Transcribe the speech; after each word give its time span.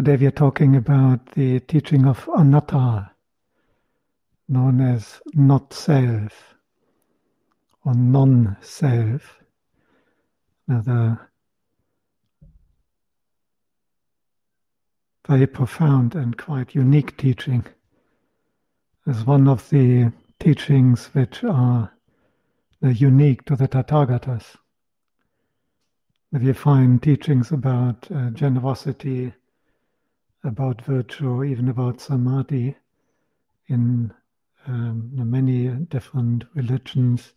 Today 0.00 0.16
we 0.16 0.26
are 0.28 0.30
talking 0.30 0.76
about 0.76 1.26
the 1.32 1.60
teaching 1.60 2.06
of 2.06 2.26
anatta, 2.34 3.10
known 4.48 4.80
as 4.80 5.20
not 5.34 5.74
self 5.74 6.54
or 7.84 7.92
non 7.92 8.56
self. 8.62 9.40
Another 10.66 11.30
very 15.28 15.46
profound 15.46 16.14
and 16.14 16.34
quite 16.38 16.74
unique 16.74 17.18
teaching 17.18 17.66
is 19.06 19.26
one 19.26 19.46
of 19.48 19.68
the 19.68 20.10
teachings 20.38 21.10
which 21.12 21.44
are 21.44 21.92
unique 22.80 23.44
to 23.44 23.54
the 23.54 23.68
Tathagatas. 23.68 24.56
You 26.32 26.54
find 26.54 27.02
teachings 27.02 27.52
about 27.52 28.10
uh, 28.10 28.30
generosity, 28.30 29.34
about 30.44 30.84
virtue, 30.84 31.28
or 31.28 31.44
even 31.44 31.68
about 31.68 32.00
samadhi 32.00 32.76
in 33.68 34.12
um, 34.66 35.10
many 35.14 35.68
different 35.68 36.44
religions. 36.54 37.32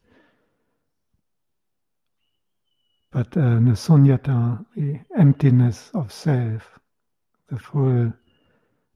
But 3.11 3.27
uh, 3.37 3.59
the 3.59 3.75
sunyata, 3.75 4.65
the 4.75 4.99
emptiness 5.17 5.91
of 5.93 6.11
self, 6.11 6.79
the 7.47 7.59
full 7.59 8.11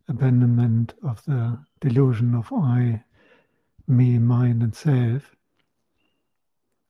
abandonment 0.08 0.94
of 1.04 1.24
the 1.26 1.60
delusion 1.82 2.34
of 2.34 2.52
I, 2.52 3.04
me, 3.88 4.18
mine, 4.18 4.62
and 4.62 4.76
self, 4.76 5.36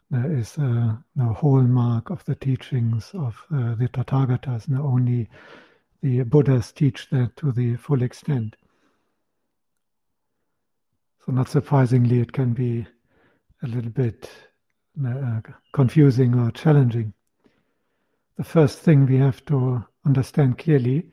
there 0.10 0.32
is 0.32 0.58
a, 0.58 1.04
a 1.20 1.34
hallmark 1.34 2.10
of 2.10 2.24
the 2.26 2.36
teachings 2.36 3.12
of 3.14 3.44
uh, 3.54 3.76
the 3.76 3.90
Tathagatas, 3.90 4.70
not 4.70 4.86
only 4.86 5.30
the 6.02 6.24
Buddhas 6.24 6.72
teach 6.72 7.10
that 7.10 7.36
to 7.38 7.52
the 7.52 7.76
full 7.76 8.02
extent. 8.02 8.56
So, 11.26 11.32
not 11.32 11.50
surprisingly, 11.50 12.20
it 12.20 12.32
can 12.32 12.54
be 12.54 12.86
a 13.64 13.68
little 13.68 13.92
bit 13.92 14.30
uh, 15.06 15.42
confusing 15.74 16.40
or 16.40 16.52
challenging. 16.52 17.14
The 18.38 18.44
first 18.44 18.80
thing 18.80 19.06
we 19.06 19.18
have 19.18 19.44
to 19.46 19.84
understand 20.06 20.58
clearly 20.58 21.12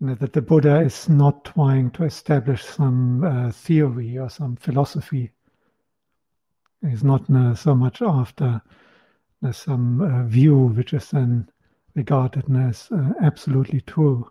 is 0.00 0.18
that 0.18 0.32
the 0.32 0.42
Buddha 0.42 0.80
is 0.80 1.08
not 1.08 1.44
trying 1.44 1.90
to 1.92 2.04
establish 2.04 2.64
some 2.64 3.24
uh, 3.24 3.50
theory 3.50 4.18
or 4.18 4.28
some 4.28 4.56
philosophy. 4.56 5.32
He's 6.86 7.02
not 7.02 7.28
uh, 7.30 7.54
so 7.54 7.74
much 7.74 8.02
after 8.02 8.62
uh, 9.44 9.52
some 9.52 10.00
uh, 10.00 10.24
view 10.24 10.56
which 10.56 10.92
is 10.92 11.10
then 11.10 11.48
regarded 11.98 12.44
as 12.56 12.88
uh, 12.92 13.12
absolutely 13.20 13.80
true. 13.80 14.30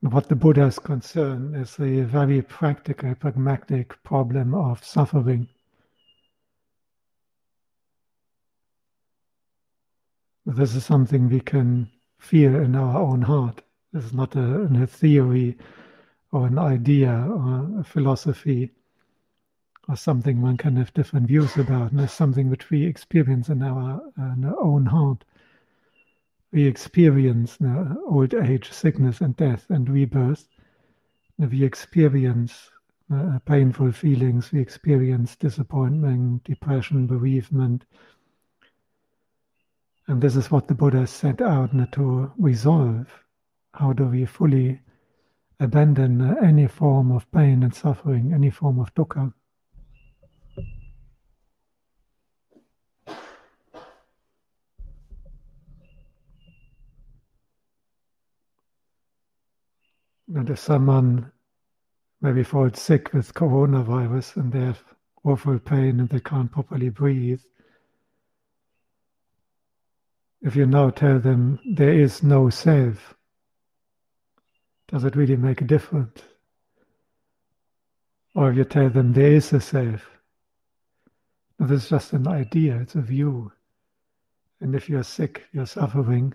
What 0.00 0.28
the 0.28 0.36
Buddha 0.36 0.66
is 0.66 0.78
concerned 0.78 1.56
is 1.56 1.76
the 1.76 2.02
very 2.02 2.42
practical, 2.42 3.14
pragmatic 3.14 4.02
problem 4.02 4.54
of 4.54 4.84
suffering. 4.84 5.48
This 10.44 10.74
is 10.74 10.84
something 10.84 11.28
we 11.28 11.40
can 11.40 11.90
feel 12.18 12.54
in 12.56 12.76
our 12.76 13.00
own 13.00 13.22
heart. 13.22 13.62
This 13.92 14.04
is 14.04 14.12
not 14.12 14.36
a, 14.36 14.68
a 14.82 14.86
theory 14.86 15.56
or 16.32 16.48
an 16.48 16.58
idea 16.58 17.12
or 17.12 17.80
a 17.80 17.84
philosophy 17.84 18.70
or 19.88 19.96
something 19.96 20.42
one 20.42 20.58
can 20.58 20.76
have 20.76 20.92
different 20.92 21.28
views 21.28 21.56
about. 21.56 21.92
And 21.92 22.00
it's 22.00 22.12
something 22.12 22.50
which 22.50 22.68
we 22.68 22.84
experience 22.84 23.48
in 23.48 23.62
our, 23.62 24.02
in 24.18 24.44
our 24.44 24.60
own 24.60 24.84
heart 24.84 25.24
we 26.52 26.66
experience 26.66 27.58
uh, 27.62 27.94
old 28.06 28.34
age, 28.34 28.70
sickness, 28.70 29.20
and 29.22 29.34
death, 29.36 29.66
and 29.70 29.88
rebirth. 29.88 30.46
We 31.38 31.64
experience 31.64 32.70
uh, 33.12 33.38
painful 33.46 33.92
feelings, 33.92 34.52
we 34.52 34.60
experience 34.60 35.34
disappointment, 35.36 36.44
depression, 36.44 37.06
bereavement. 37.06 37.84
And 40.06 40.20
this 40.20 40.36
is 40.36 40.50
what 40.50 40.68
the 40.68 40.74
Buddha 40.74 41.06
set 41.06 41.40
out 41.40 41.70
to 41.92 42.32
resolve. 42.36 43.06
How 43.74 43.92
do 43.94 44.04
we 44.04 44.26
fully 44.26 44.80
abandon 45.58 46.20
uh, 46.20 46.34
any 46.42 46.66
form 46.66 47.10
of 47.12 47.30
pain 47.32 47.62
and 47.62 47.74
suffering, 47.74 48.32
any 48.34 48.50
form 48.50 48.78
of 48.78 48.94
dukkha? 48.94 49.32
And 60.34 60.48
if 60.48 60.58
someone 60.58 61.30
maybe 62.20 62.42
falls 62.42 62.80
sick 62.80 63.12
with 63.12 63.34
coronavirus 63.34 64.36
and 64.36 64.52
they 64.52 64.60
have 64.60 64.82
awful 65.24 65.58
pain 65.58 66.00
and 66.00 66.08
they 66.08 66.20
can't 66.20 66.50
properly 66.50 66.88
breathe, 66.88 67.42
if 70.40 70.56
you 70.56 70.66
now 70.66 70.90
tell 70.90 71.18
them 71.18 71.60
there 71.64 71.92
is 71.92 72.22
no 72.22 72.48
self, 72.50 73.14
does 74.88 75.04
it 75.04 75.16
really 75.16 75.36
make 75.36 75.60
a 75.60 75.66
difference? 75.66 76.22
Or 78.34 78.50
if 78.50 78.56
you 78.56 78.64
tell 78.64 78.88
them 78.88 79.12
there 79.12 79.32
is 79.32 79.52
a 79.52 79.60
self, 79.60 80.08
no, 81.58 81.66
this 81.66 81.84
is 81.84 81.90
just 81.90 82.12
an 82.12 82.26
idea, 82.26 82.76
it's 82.80 82.94
a 82.94 83.02
view. 83.02 83.52
And 84.60 84.74
if 84.74 84.88
you're 84.88 85.02
sick, 85.02 85.44
you're 85.52 85.66
suffering, 85.66 86.32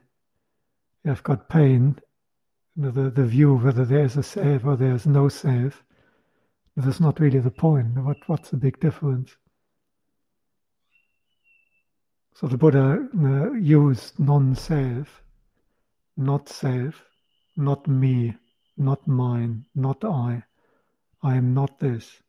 you 1.03 1.09
have 1.09 1.23
got 1.23 1.49
pain, 1.49 1.99
the, 2.77 3.09
the 3.09 3.25
view 3.25 3.55
whether 3.55 3.85
there's 3.85 4.17
a 4.17 4.23
self 4.23 4.63
or 4.65 4.75
there's 4.75 5.07
no 5.07 5.27
self, 5.29 5.83
that's 6.75 6.99
not 6.99 7.19
really 7.19 7.39
the 7.39 7.51
point. 7.51 7.97
What, 7.97 8.17
what's 8.27 8.51
the 8.51 8.57
big 8.57 8.79
difference? 8.79 9.35
So 12.35 12.45
the 12.45 12.57
Buddha 12.57 13.07
uh, 13.19 13.53
used 13.53 14.19
non 14.19 14.53
self, 14.53 15.23
not 16.15 16.47
self, 16.47 17.03
not 17.55 17.87
me, 17.87 18.35
not 18.77 19.07
mine, 19.07 19.65
not 19.73 20.05
I. 20.05 20.43
I 21.23 21.35
am 21.35 21.55
not 21.55 21.79
this. 21.79 22.21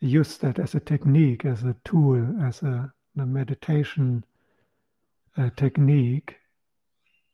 He 0.00 0.08
used 0.08 0.42
that 0.42 0.58
as 0.58 0.74
a 0.74 0.80
technique, 0.80 1.46
as 1.46 1.62
a 1.64 1.74
tool, 1.82 2.42
as 2.42 2.62
a, 2.62 2.92
a 3.18 3.24
meditation 3.24 4.22
uh, 5.38 5.48
technique 5.56 6.36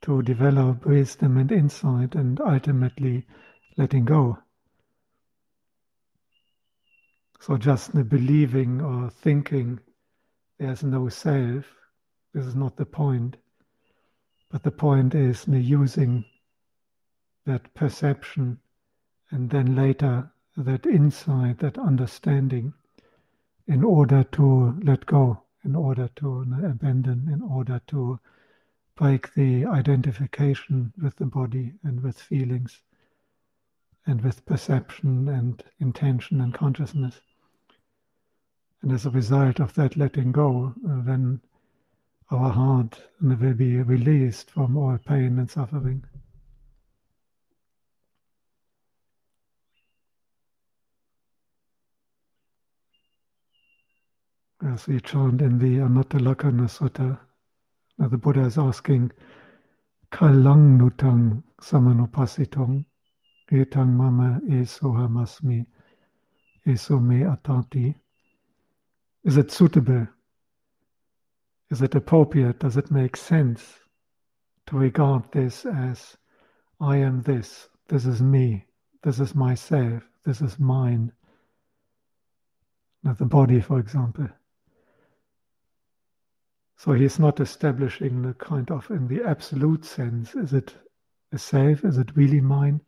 to 0.03 0.23
develop 0.23 0.85
wisdom 0.85 1.37
and 1.37 1.51
insight 1.51 2.15
and 2.15 2.41
ultimately 2.41 3.27
letting 3.77 4.05
go. 4.05 4.39
So 7.41 7.57
just 7.57 7.93
the 7.93 8.05
believing 8.05 8.81
or 8.81 9.11
thinking 9.11 9.81
there's 10.59 10.85
no 10.85 11.09
self, 11.09 11.65
this 12.33 12.47
is 12.47 12.55
not 12.55 12.77
the 12.77 12.87
point. 12.87 13.37
But 14.51 14.63
the 14.63 14.71
point 14.71 15.15
is 15.15 15.45
the 15.45 15.59
using 15.59 16.25
that 17.47 17.75
perception 17.75 18.59
and 19.31 19.51
then 19.51 19.75
later 19.75 20.31
that 20.57 20.87
insight, 20.87 21.59
that 21.59 21.79
understanding 21.79 22.75
in 23.67 23.83
order 23.83 24.23
to 24.25 24.79
let 24.83 25.07
go, 25.07 25.43
in 25.65 25.75
order 25.75 26.09
to 26.17 26.45
abandon, 26.65 27.29
in 27.33 27.41
order 27.43 27.81
to 27.89 28.21
like 29.03 29.35
the 29.35 29.67
identification 29.67 30.93
with 31.03 31.17
the 31.17 31.27
body 31.27 31.73
and 31.83 32.01
with 32.05 32.21
feelings 32.21 32.83
and 34.07 34.21
with 34.21 34.47
perception 34.47 35.29
and 35.29 35.65
intention 35.81 36.41
and 36.41 36.55
consciousness. 36.55 37.21
And 38.81 38.93
as 38.93 39.05
a 39.05 39.11
result 39.11 39.59
of 39.59 39.75
that 39.75 39.97
letting 39.97 40.31
go, 40.31 40.73
uh, 40.89 41.03
then 41.03 41.41
our 42.31 42.51
heart 42.51 43.01
will 43.21 43.55
be 43.55 43.79
released 43.79 44.53
from 44.53 44.77
all 44.77 44.97
pain 45.05 45.37
and 45.41 45.51
suffering. 45.51 46.05
As 54.65 54.87
we 54.87 55.01
chant 55.01 55.43
in 55.43 55.59
the 55.59 55.79
Anattalakkhana 55.79 56.69
Sutta, 56.71 57.19
now 57.19 57.32
Uh, 58.03 58.09
the 58.09 58.19
Buddha 58.19 58.45
is 58.45 58.59
asking, 58.59 59.13
Kalang 60.11 60.77
nutang 60.77 61.43
samanupasitong 61.61 62.85
etang 63.53 63.97
mama 63.97 64.41
esohamasmi 64.49 65.65
eso 66.67 66.99
me 66.99 67.21
atati. 67.21 67.95
Is 69.25 69.37
it 69.37 69.53
suitable? 69.53 70.09
Is 71.71 71.81
it 71.81 71.95
appropriate? 71.95 72.59
Does 72.59 72.77
it 72.77 72.91
make 72.91 73.17
sense 73.17 73.63
to 74.67 74.77
regard 74.77 75.31
this 75.31 75.65
as 75.65 76.17
I 76.81 76.97
am 76.97 77.23
this, 77.23 77.69
this 77.89 78.05
is 78.05 78.21
me, 78.21 78.67
this 79.03 79.21
is 79.21 79.35
myself, 79.35 80.03
this 80.25 80.41
is 80.41 80.59
mine? 80.59 81.13
Now 83.05 83.13
the 83.13 83.27
body, 83.27 83.61
for 83.61 83.79
example. 83.79 84.29
So 86.77 86.93
he's 86.93 87.19
not 87.19 87.41
establishing 87.41 88.23
the 88.23 88.35
kind 88.35 88.71
of, 88.71 88.91
in 88.91 89.07
the 89.09 89.23
absolute 89.23 89.85
sense, 89.85 90.35
is 90.35 90.53
it 90.53 90.75
a 91.31 91.39
self? 91.39 91.85
Is 91.85 91.99
it 91.99 92.17
really 92.17 92.41
mine? 92.41 92.81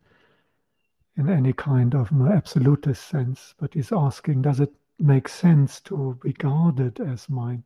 In 1.17 1.29
any 1.29 1.53
kind 1.53 1.95
of 1.95 2.11
absolutist 2.21 3.07
sense, 3.07 3.53
but 3.57 3.73
he's 3.73 3.91
asking, 3.91 4.41
does 4.41 4.59
it 4.59 4.73
make 4.99 5.29
sense 5.29 5.79
to 5.81 6.19
regard 6.23 6.79
it 6.79 6.99
as 6.99 7.29
mine? 7.29 7.63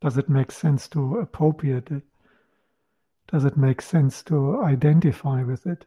Does 0.00 0.18
it 0.18 0.28
make 0.28 0.52
sense 0.52 0.88
to 0.88 1.18
appropriate 1.18 1.90
it? 1.90 2.02
Does 3.28 3.44
it 3.44 3.56
make 3.56 3.80
sense 3.80 4.22
to 4.24 4.60
identify 4.62 5.42
with 5.42 5.66
it? 5.66 5.86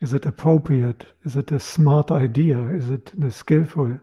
Is 0.00 0.12
it 0.12 0.26
appropriate? 0.26 1.06
Is 1.24 1.36
it 1.36 1.52
a 1.52 1.60
smart 1.60 2.10
idea? 2.10 2.58
Is 2.68 2.90
it 2.90 3.12
a 3.14 3.30
skillful? 3.30 3.98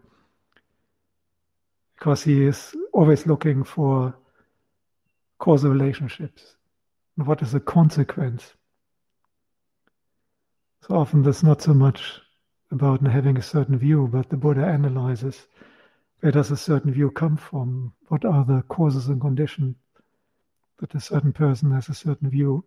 Because 2.00 2.22
he 2.22 2.46
is 2.46 2.74
always 2.92 3.26
looking 3.26 3.62
for 3.62 4.16
causal 5.38 5.70
relationships. 5.70 6.56
What 7.16 7.42
is 7.42 7.52
the 7.52 7.60
consequence? 7.60 8.54
So 10.88 10.96
often 10.96 11.22
there's 11.22 11.42
not 11.42 11.60
so 11.60 11.74
much 11.74 12.20
about 12.70 13.06
having 13.06 13.36
a 13.36 13.42
certain 13.42 13.78
view, 13.78 14.08
but 14.10 14.30
the 14.30 14.38
Buddha 14.38 14.64
analyzes 14.64 15.46
where 16.20 16.32
does 16.32 16.50
a 16.50 16.56
certain 16.56 16.92
view 16.92 17.10
come 17.10 17.36
from? 17.36 17.92
What 18.08 18.24
are 18.24 18.44
the 18.44 18.62
causes 18.68 19.08
and 19.08 19.20
conditions 19.20 19.76
that 20.78 20.94
a 20.94 21.00
certain 21.00 21.32
person 21.32 21.70
has 21.72 21.88
a 21.88 21.94
certain 21.94 22.30
view? 22.30 22.64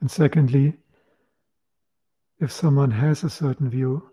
And 0.00 0.10
secondly, 0.10 0.76
if 2.38 2.52
someone 2.52 2.90
has 2.90 3.24
a 3.24 3.30
certain 3.30 3.68
view, 3.68 4.10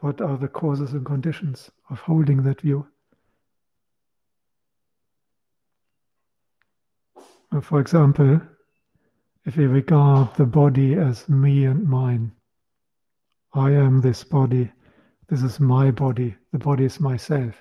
what 0.00 0.20
are 0.20 0.38
the 0.38 0.48
causes 0.48 0.92
and 0.92 1.04
conditions 1.04 1.70
of 1.90 2.00
holding 2.00 2.42
that 2.44 2.62
view? 2.62 2.86
For 7.62 7.80
example, 7.80 8.40
if 9.44 9.56
we 9.56 9.66
regard 9.66 10.34
the 10.34 10.44
body 10.44 10.94
as 10.94 11.28
me 11.28 11.64
and 11.64 11.88
mine, 11.88 12.32
I 13.54 13.70
am 13.70 14.00
this 14.00 14.22
body, 14.22 14.70
this 15.28 15.42
is 15.42 15.58
my 15.58 15.90
body, 15.90 16.36
the 16.52 16.58
body 16.58 16.84
is 16.84 17.00
myself. 17.00 17.54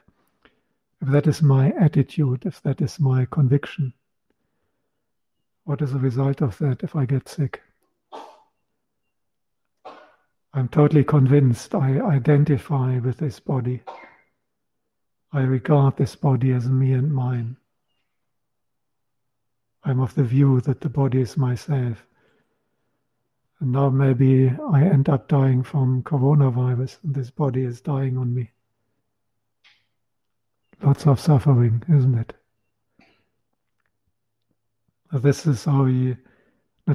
If 1.01 1.07
that 1.09 1.27
is 1.27 1.41
my 1.41 1.71
attitude, 1.79 2.45
if 2.45 2.61
that 2.63 2.81
is 2.81 2.99
my 2.99 3.25
conviction, 3.31 3.93
what 5.63 5.81
is 5.81 5.93
the 5.93 5.99
result 5.99 6.41
of 6.41 6.57
that 6.57 6.83
if 6.83 6.95
I 6.95 7.05
get 7.05 7.29
sick? 7.29 7.61
I'm 10.53 10.67
totally 10.67 11.03
convinced 11.03 11.75
I 11.75 11.99
identify 12.01 12.99
with 12.99 13.17
this 13.17 13.39
body. 13.39 13.83
I 15.31 15.41
regard 15.41 15.95
this 15.97 16.15
body 16.15 16.51
as 16.51 16.67
me 16.67 16.93
and 16.93 17.13
mine. 17.13 17.57
I'm 19.83 19.99
of 19.99 20.15
the 20.15 20.23
view 20.23 20.61
that 20.61 20.81
the 20.81 20.89
body 20.89 21.21
is 21.21 21.37
myself. 21.37 22.05
And 23.59 23.71
now 23.71 23.89
maybe 23.89 24.49
I 24.71 24.83
end 24.83 25.09
up 25.09 25.27
dying 25.27 25.63
from 25.63 26.03
coronavirus 26.03 26.97
and 27.03 27.15
this 27.15 27.31
body 27.31 27.63
is 27.63 27.81
dying 27.81 28.17
on 28.17 28.33
me. 28.33 28.51
Lots 30.81 31.07
of 31.07 31.19
suffering, 31.19 31.83
isn't 31.89 32.17
it? 32.17 32.33
This 35.11 35.47
is 35.47 35.65
how 35.65 35.85
he 35.85 36.15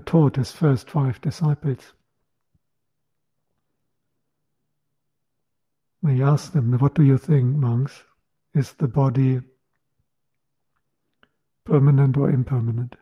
taught 0.04 0.36
his 0.36 0.52
first 0.52 0.90
five 0.90 1.20
disciples. 1.20 1.94
He 6.06 6.22
asked 6.22 6.52
them, 6.52 6.72
What 6.78 6.94
do 6.94 7.02
you 7.02 7.16
think, 7.16 7.56
monks? 7.56 8.02
Is 8.54 8.72
the 8.74 8.88
body 8.88 9.40
permanent 11.64 12.16
or 12.16 12.30
impermanent? 12.30 12.96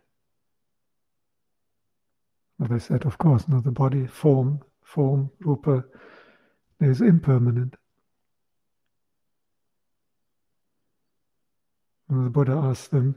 Well, 2.59 2.69
they 2.69 2.79
said, 2.79 3.05
of 3.07 3.19
course, 3.19 3.49
no, 3.49 3.61
the 3.61 3.71
body, 3.71 4.07
form, 4.07 4.61
form, 4.83 5.31
rupa, 5.41 5.85
is 6.81 7.01
impermanent. 7.01 7.77
And 12.09 12.27
the 12.27 12.31
Buddha 12.31 12.53
asked 12.53 12.91
them, 12.91 13.17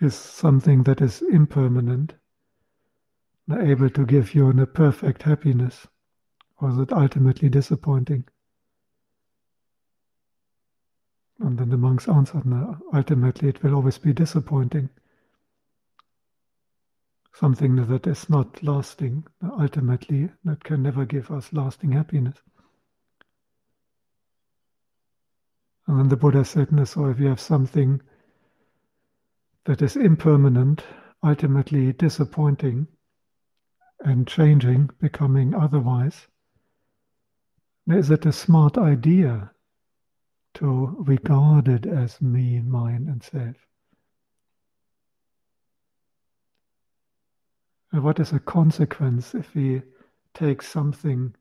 is 0.00 0.14
something 0.14 0.82
that 0.82 1.00
is 1.00 1.22
impermanent 1.22 2.14
able 3.54 3.88
to 3.90 4.04
give 4.04 4.34
you 4.34 4.50
a 4.50 4.66
perfect 4.66 5.22
happiness, 5.22 5.86
or 6.58 6.70
is 6.70 6.78
it 6.78 6.92
ultimately 6.92 7.48
disappointing? 7.48 8.24
And 11.40 11.58
then 11.58 11.68
the 11.68 11.76
monks 11.76 12.08
answered, 12.08 12.46
no, 12.46 12.78
ultimately 12.94 13.50
it 13.50 13.62
will 13.62 13.74
always 13.74 13.98
be 13.98 14.12
disappointing 14.12 14.88
something 17.38 17.76
that 17.76 18.06
is 18.06 18.30
not 18.30 18.62
lasting, 18.62 19.26
ultimately, 19.42 20.30
that 20.44 20.64
can 20.64 20.82
never 20.82 21.04
give 21.04 21.30
us 21.30 21.52
lasting 21.52 21.92
happiness. 21.92 22.36
And 25.86 26.00
then 26.00 26.08
the 26.08 26.16
Buddha 26.16 26.44
said, 26.44 26.72
no, 26.72 26.84
so 26.84 27.06
if 27.06 27.20
you 27.20 27.28
have 27.28 27.40
something 27.40 28.00
that 29.66 29.82
is 29.82 29.96
impermanent, 29.96 30.82
ultimately 31.22 31.92
disappointing, 31.92 32.86
and 34.00 34.26
changing, 34.26 34.88
becoming 34.98 35.54
otherwise, 35.54 36.26
is 37.86 38.10
it 38.10 38.24
a 38.24 38.32
smart 38.32 38.78
idea 38.78 39.50
to 40.56 40.96
regard 41.06 41.68
it 41.68 41.86
as 41.86 42.20
me, 42.20 42.60
mine, 42.60 43.08
and 43.10 43.22
self? 43.22 43.56
And 47.92 48.02
what 48.02 48.20
is 48.20 48.32
a 48.32 48.38
consequence 48.38 49.34
if 49.34 49.54
we 49.54 49.82
take 50.34 50.62
something 50.62 51.34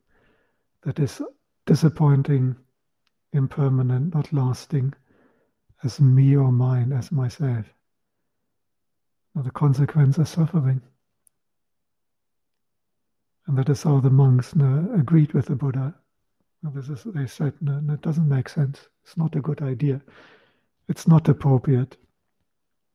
that 0.83 0.99
is 0.99 1.21
disappointing, 1.65 2.55
impermanent, 3.33 4.13
not 4.13 4.31
lasting, 4.31 4.93
as 5.83 5.99
me 5.99 6.35
or 6.35 6.51
mine, 6.51 6.91
as 6.91 7.11
myself? 7.11 7.65
Well, 9.33 9.43
the 9.43 9.51
consequence 9.51 10.17
is 10.17 10.29
suffering. 10.29 10.81
And 13.47 13.57
that 13.57 13.69
is 13.69 13.83
how 13.83 13.99
the 13.99 14.09
monks 14.09 14.55
no, 14.55 14.89
agreed 14.93 15.33
with 15.33 15.45
the 15.45 15.55
Buddha. 15.55 15.93
Is, 16.75 17.03
they 17.05 17.27
said, 17.27 17.53
no, 17.61 17.79
no, 17.79 17.93
it 17.93 18.01
doesn't 18.01 18.27
make 18.27 18.49
sense. 18.49 18.79
It's 19.03 19.17
not 19.17 19.35
a 19.35 19.41
good 19.41 19.61
idea. 19.61 20.01
It's 20.87 21.07
not 21.07 21.27
appropriate 21.29 21.97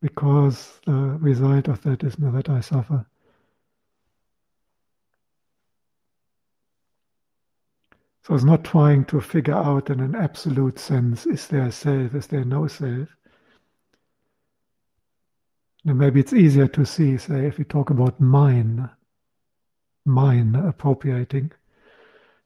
because 0.01 0.81
the 0.87 1.19
result 1.21 1.69
of 1.69 1.83
that 1.83 2.03
is 2.03 2.17
that 2.17 2.49
I 2.49 2.61
suffer. 2.61 3.07
So 8.23 8.35
it's 8.35 8.45
not 8.45 8.65
trying 8.65 9.07
to 9.07 9.21
figure 9.21 9.55
out 9.55 9.91
in 9.91 10.01
an 10.01 10.15
absolute 10.15 10.79
sense 10.79 11.27
is 11.27 11.47
there 11.49 11.67
a 11.67 11.73
self, 11.73 12.15
is 12.15 12.27
there 12.27 12.45
no 12.45 12.69
self? 12.69 13.09
Now 15.85 15.95
maybe 15.95 16.21
it's 16.21 16.33
easier 16.33 16.69
to 16.69 16.85
see, 16.85 17.17
say, 17.17 17.47
if 17.47 17.59
we 17.59 17.65
talk 17.65 17.91
about 17.91 18.21
mine, 18.21 18.91
mine 20.05 20.55
appropriating, 20.55 21.53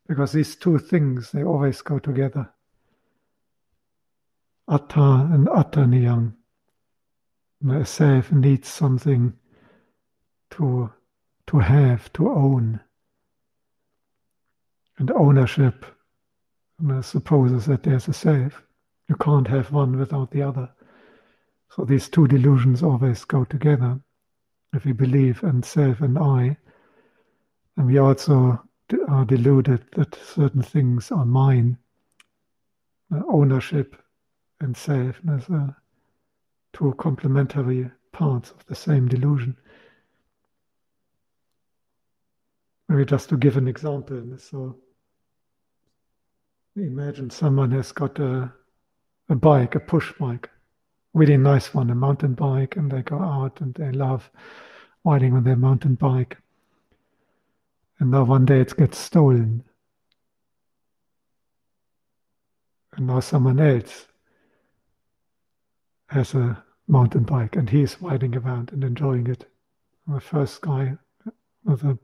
because 0.07 0.33
these 0.33 0.57
two 0.57 0.79
things, 0.79 1.33
they 1.33 1.43
always 1.43 1.81
go 1.83 1.99
together. 1.99 2.51
Atta 4.69 5.29
and 5.33 5.47
attaniyam. 5.49 6.35
the 7.61 7.85
self 7.85 8.33
needs 8.33 8.69
something 8.69 9.35
to, 10.51 10.91
to 11.47 11.59
have, 11.59 12.13
to 12.15 12.31
own 12.31 12.81
and 14.99 15.11
ownership 15.11 15.85
supposes 17.03 17.67
that 17.67 17.83
there's 17.83 18.09
a 18.09 18.13
self. 18.13 18.63
You 19.09 19.17
can't 19.17 19.49
have 19.49 19.73
one 19.73 19.99
without 19.99 20.31
the 20.31 20.43
other. 20.43 20.71
So 21.71 21.85
these 21.85 22.09
two 22.09 22.29
delusions 22.29 22.83
always 22.83 23.25
go 23.25 23.45
together. 23.45 23.99
If 24.73 24.85
we 24.85 24.93
believe 24.93 25.43
in 25.43 25.63
self 25.63 26.01
and 26.01 26.19
I, 26.19 26.57
and 27.77 27.87
we 27.87 27.99
also 27.99 28.63
are 29.09 29.25
deluded 29.25 29.85
that 29.97 30.15
certain 30.15 30.63
things 30.63 31.11
are 31.11 31.25
mine, 31.25 31.79
uh, 33.15 33.21
ownership 33.29 33.97
and 34.61 34.77
self 34.77 35.17
as 35.31 35.49
uh, 35.51 35.69
two 36.73 36.95
complementary 36.99 37.91
parts 38.13 38.51
of 38.51 38.65
the 38.67 38.75
same 38.75 39.09
delusion. 39.09 39.57
Maybe 42.89 43.05
just 43.05 43.29
to 43.31 43.37
give 43.37 43.57
an 43.57 43.69
example. 43.69 44.23
So 44.39 44.77
imagine 46.77 47.31
someone 47.31 47.71
has 47.73 47.93
got 47.93 48.19
a, 48.19 48.53
a 49.29 49.35
bike, 49.35 49.75
a 49.75 49.81
push 49.81 50.13
bike, 50.19 50.51
really 51.15 51.37
nice 51.37 51.73
one, 51.73 51.91
a 51.91 51.95
mountain 51.95 52.35
bike, 52.35 52.77
and 52.77 52.91
they 52.91 53.03
go 53.03 53.19
out 53.19 53.61
and 53.61 53.75
they 53.75 53.91
love 53.93 54.31
riding 55.05 55.35
on 55.35 55.45
their 55.45 55.57
mountain 55.57 55.95
bike. 55.95 56.39
And 57.99 58.11
now 58.11 58.25
one 58.25 58.45
day 58.45 58.61
it 58.61 58.77
gets 58.77 58.99
stolen. 58.99 59.65
And 62.97 63.07
now 63.07 63.21
someone 63.21 63.61
else 63.61 64.07
has 66.09 66.35
a 66.35 66.63
mountain 66.87 67.25
bike 67.25 67.57
and 67.57 67.69
he's 67.69 68.01
riding 68.01 68.37
around 68.37 68.73
and 68.73 68.85
enjoying 68.85 69.27
it. 69.27 69.51
And 70.07 70.17
The 70.17 70.21
first 70.21 70.61
guy, 70.61 70.97
the 71.65 71.99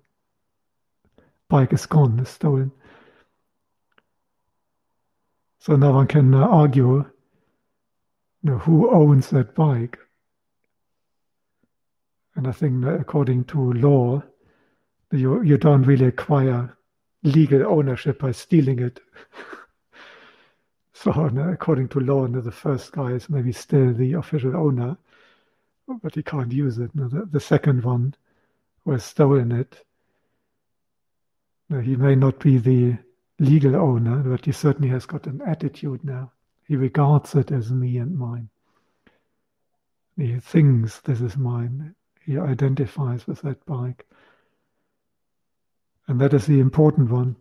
bike 1.49 1.73
is 1.73 1.87
gone, 1.87 2.19
is 2.21 2.29
stolen. 2.29 2.73
So 5.59 5.77
now 5.77 5.93
one 5.93 6.07
can 6.07 6.35
uh, 6.35 6.39
argue 6.39 7.05
you 8.43 8.51
know, 8.51 8.59
who 8.59 8.91
owns 8.91 9.29
that 9.31 9.55
bike. 9.55 9.99
And 12.35 12.49
I 12.49 12.53
think 12.53 12.85
according 12.87 13.45
to 13.45 13.73
law, 13.75 14.23
you, 15.13 15.43
you 15.43 15.57
don't 15.59 15.83
really 15.83 16.07
acquire 16.07 16.77
legal 17.23 17.67
ownership 17.67 18.21
by 18.21 18.33
stealing 18.33 18.79
it. 18.79 19.01
so 20.93 21.11
according 21.11 21.89
to 21.89 22.01
law, 22.01 22.27
the 22.27 22.51
first 22.51 22.93
guy 22.93 23.13
is 23.13 23.29
maybe 23.29 23.53
still 23.53 23.93
the 23.93 24.15
official 24.15 24.57
owner, 24.57 24.97
but 26.03 26.15
he 26.15 26.23
can't 26.23 26.53
use 26.53 26.79
it. 26.79 26.91
The, 26.95 27.29
the 27.31 27.41
second 27.41 27.85
one 27.85 28.15
who 28.85 28.93
has 28.93 29.05
stolen 29.05 29.53
it, 29.53 29.85
he 31.69 31.97
may 31.97 32.15
not 32.15 32.39
be 32.41 32.59
the 32.59 32.99
legal 33.39 33.77
owner, 33.77 34.19
but 34.19 34.45
he 34.45 34.53
certainly 34.53 34.89
has 34.89 35.07
got 35.07 35.27
an 35.27 35.41
attitude 35.47 36.05
now. 36.05 36.33
He 36.67 36.77
regards 36.77 37.35
it 37.35 37.51
as 37.51 37.71
me 37.71 37.99
and 37.99 38.17
mine. 38.17 38.49
He 40.17 40.39
thinks 40.39 41.01
this 41.01 41.21
is 41.21 41.37
mine. 41.37 41.95
He 42.25 42.39
identifies 42.39 43.27
with 43.27 43.41
that 43.43 43.65
bike. 43.67 44.07
And 46.11 46.21
that 46.21 46.35
is 46.35 46.47
the 46.47 46.59
important 46.59 47.09
one. 47.09 47.37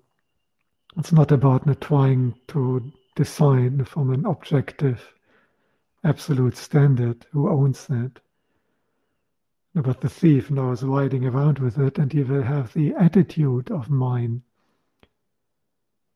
It's 0.95 1.11
not 1.11 1.31
about 1.31 1.81
trying 1.81 2.35
to 2.49 2.91
decide 3.15 3.87
from 3.87 4.11
an 4.11 4.27
objective, 4.27 5.11
absolute 6.03 6.55
standard 6.55 7.25
who 7.31 7.49
owns 7.49 7.87
that. 7.87 8.19
But 9.73 10.01
the 10.01 10.07
thief 10.07 10.51
now 10.51 10.71
is 10.71 10.83
riding 10.83 11.25
around 11.25 11.57
with 11.57 11.79
it 11.79 11.97
and 11.97 12.13
he 12.13 12.21
will 12.21 12.43
have 12.43 12.71
the 12.73 12.93
attitude 12.93 13.71
of 13.71 13.89
mine. 13.89 14.43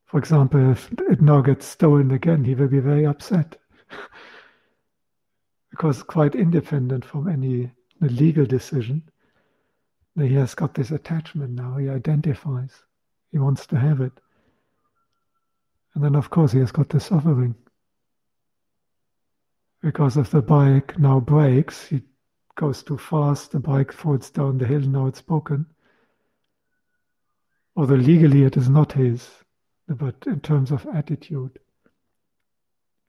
For 0.04 0.18
example, 0.18 0.70
if 0.70 0.92
it 0.92 1.20
now 1.20 1.40
gets 1.40 1.66
stolen 1.66 2.12
again, 2.12 2.44
he 2.44 2.54
will 2.54 2.68
be 2.68 2.78
very 2.78 3.04
upset. 3.04 3.60
because 5.70 6.04
quite 6.04 6.36
independent 6.36 7.04
from 7.04 7.26
any 7.26 7.72
legal 8.00 8.46
decision, 8.46 9.02
he 10.16 10.34
has 10.34 10.54
got 10.54 10.74
this 10.74 10.90
attachment 10.90 11.52
now. 11.52 11.76
He 11.76 11.88
identifies. 11.88 12.72
He 13.32 13.38
wants 13.38 13.66
to 13.66 13.78
have 13.78 14.00
it. 14.00 14.12
And 15.94 16.02
then, 16.02 16.14
of 16.14 16.30
course, 16.30 16.52
he 16.52 16.60
has 16.60 16.72
got 16.72 16.88
the 16.88 17.00
suffering. 17.00 17.54
Because 19.82 20.16
if 20.16 20.30
the 20.30 20.42
bike 20.42 20.98
now 20.98 21.20
breaks, 21.20 21.86
he 21.86 22.02
goes 22.54 22.82
too 22.82 22.98
fast, 22.98 23.52
the 23.52 23.60
bike 23.60 23.92
falls 23.92 24.30
down 24.30 24.58
the 24.58 24.66
hill, 24.66 24.80
now 24.80 25.06
it's 25.06 25.20
broken. 25.20 25.66
Although 27.76 27.96
legally 27.96 28.44
it 28.44 28.56
is 28.56 28.68
not 28.68 28.92
his, 28.92 29.28
but 29.88 30.14
in 30.26 30.40
terms 30.40 30.70
of 30.70 30.86
attitude, 30.86 31.58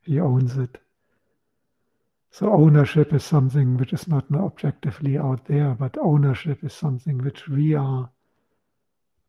he 0.01 0.19
owns 0.19 0.57
it. 0.57 0.77
So 2.37 2.51
ownership 2.51 3.13
is 3.13 3.23
something 3.23 3.77
which 3.77 3.93
is 3.93 4.09
not 4.09 4.25
objectively 4.35 5.17
out 5.17 5.45
there, 5.45 5.73
but 5.73 5.97
ownership 5.97 6.65
is 6.65 6.73
something 6.73 7.19
which 7.19 7.47
we 7.47 7.75
are 7.75 8.09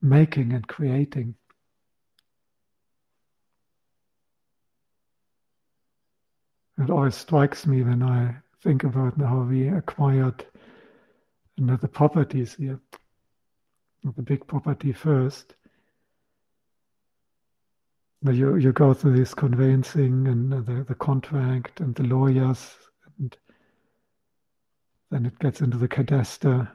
making 0.02 0.52
and 0.52 0.66
creating. 0.66 1.36
It 6.78 6.90
always 6.90 7.14
strikes 7.14 7.64
me 7.64 7.84
when 7.84 8.02
I 8.02 8.38
think 8.64 8.82
about 8.82 9.16
how 9.20 9.42
we 9.42 9.68
acquired 9.68 10.44
another 11.58 11.86
properties 11.86 12.54
here. 12.54 12.80
The 14.02 14.22
big 14.22 14.48
property 14.48 14.92
first. 14.92 15.54
You, 18.24 18.56
you 18.56 18.72
go 18.72 18.94
through 18.94 19.16
this 19.16 19.32
conveyancing 19.32 20.26
and 20.26 20.50
the, 20.50 20.82
the 20.88 20.96
contract 20.96 21.78
and 21.78 21.94
the 21.94 22.02
lawyers 22.02 22.76
then 25.10 25.26
it 25.26 25.38
gets 25.38 25.60
into 25.60 25.76
the 25.76 25.88
cadaster. 25.88 26.68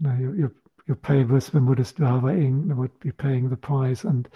Now 0.00 0.16
you, 0.18 0.32
you, 0.34 0.54
you 0.86 0.94
pay 0.94 1.22
Brisbane 1.22 1.66
Buddhist 1.66 1.96
Vihara 1.96 2.34
Inc. 2.34 2.74
would 2.74 2.98
be 3.00 3.12
paying 3.12 3.48
the 3.48 3.56
price, 3.56 4.04
and 4.04 4.28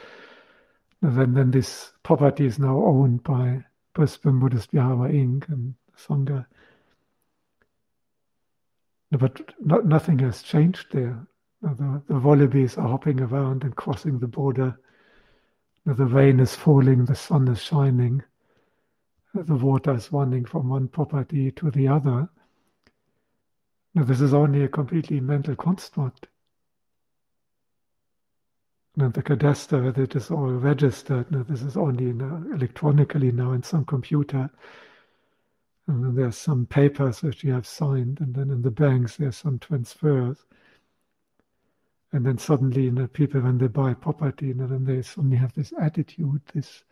then, 1.01 1.35
then 1.35 1.51
this 1.51 1.93
property 2.03 2.47
is 2.47 2.59
now 2.59 2.83
owned 2.85 3.23
by 3.23 3.65
Brisbane 3.95 4.41
Buddhist 4.41 4.71
Vihara 4.71 5.11
Inc. 5.11 5.49
and 5.49 5.75
Sangha. 5.97 6.47
But 9.11 9.55
not, 9.61 9.85
nothing 9.85 10.19
has 10.21 10.43
changed 10.43 10.87
there. 10.93 11.27
The, 11.61 12.03
the 12.09 12.19
wallabies 12.19 12.77
are 12.77 12.89
hopping 12.89 13.21
around 13.21 13.63
and 13.63 13.77
crossing 13.77 14.19
the 14.19 14.27
border. 14.27 14.79
The 15.85 16.07
rain 16.07 16.41
is 16.41 16.55
falling, 16.55 17.05
the 17.05 17.15
sun 17.15 17.49
is 17.49 17.61
shining 17.61 18.23
the 19.35 19.55
water 19.55 19.95
is 19.95 20.13
running 20.13 20.45
from 20.45 20.69
one 20.69 20.89
property 20.89 21.51
to 21.53 21.71
the 21.71 21.89
other. 21.89 22.29
Now, 23.95 24.05
this 24.05 24.21
is 24.21 24.33
only 24.33 24.65
a 24.65 24.69
completely 24.69 25.21
mental 25.21 25.55
construct. 25.55 26.29
And 28.97 29.13
the 29.13 29.23
cadaster, 29.23 29.97
it 29.97 30.17
is 30.17 30.31
all 30.31 30.51
registered. 30.51 31.31
Now, 31.31 31.43
this 31.43 31.63
is 31.63 31.77
only 31.77 32.11
electronically 32.11 33.33
now 33.33 33.53
in 33.53 33.63
some 33.63 33.85
computer. 33.85 34.51
And 35.87 36.05
then 36.05 36.15
there's 36.15 36.37
some 36.37 36.67
papers 36.67 37.23
which 37.23 37.43
you 37.45 37.53
have 37.53 37.67
signed, 37.67 38.21
and 38.21 38.35
then 38.35 38.51
in 38.51 38.63
the 38.63 38.71
banks 38.71 39.17
there's 39.17 39.37
some 39.37 39.59
transfers. 39.59 40.39
And 42.13 42.25
then 42.27 42.39
suddenly, 42.39 42.85
you 42.85 42.93
know, 42.93 43.07
people 43.07 43.41
when 43.41 43.59
they 43.59 43.69
buy 43.69 43.95
property, 43.95 44.49
you 44.49 44.55
know, 44.55 44.67
then 44.67 44.85
they 44.85 45.03
suddenly 45.03 45.39
have 45.39 45.55
this 45.55 45.73
attitude, 45.81 46.43
this 46.55 46.85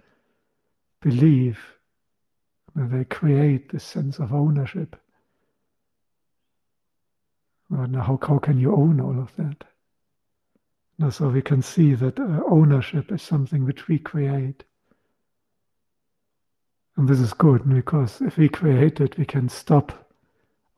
belief 1.00 1.78
and 2.75 2.90
they 2.90 3.04
create 3.04 3.71
this 3.71 3.85
sense 3.85 4.19
of 4.19 4.33
ownership. 4.33 4.97
Now, 7.70 8.02
how, 8.02 8.18
how 8.20 8.38
can 8.38 8.58
you 8.58 8.74
own 8.74 9.00
all 9.00 9.18
of 9.20 9.34
that? 9.36 9.64
Now, 10.98 11.10
so 11.10 11.28
we 11.28 11.40
can 11.40 11.62
see 11.62 11.94
that 11.94 12.18
uh, 12.18 12.40
ownership 12.48 13.12
is 13.12 13.22
something 13.22 13.64
which 13.64 13.86
we 13.88 13.98
create. 13.98 14.64
And 16.96 17.08
this 17.08 17.20
is 17.20 17.32
good 17.32 17.66
because 17.72 18.20
if 18.20 18.36
we 18.36 18.48
create 18.48 19.00
it, 19.00 19.16
we 19.16 19.24
can 19.24 19.48
stop 19.48 20.12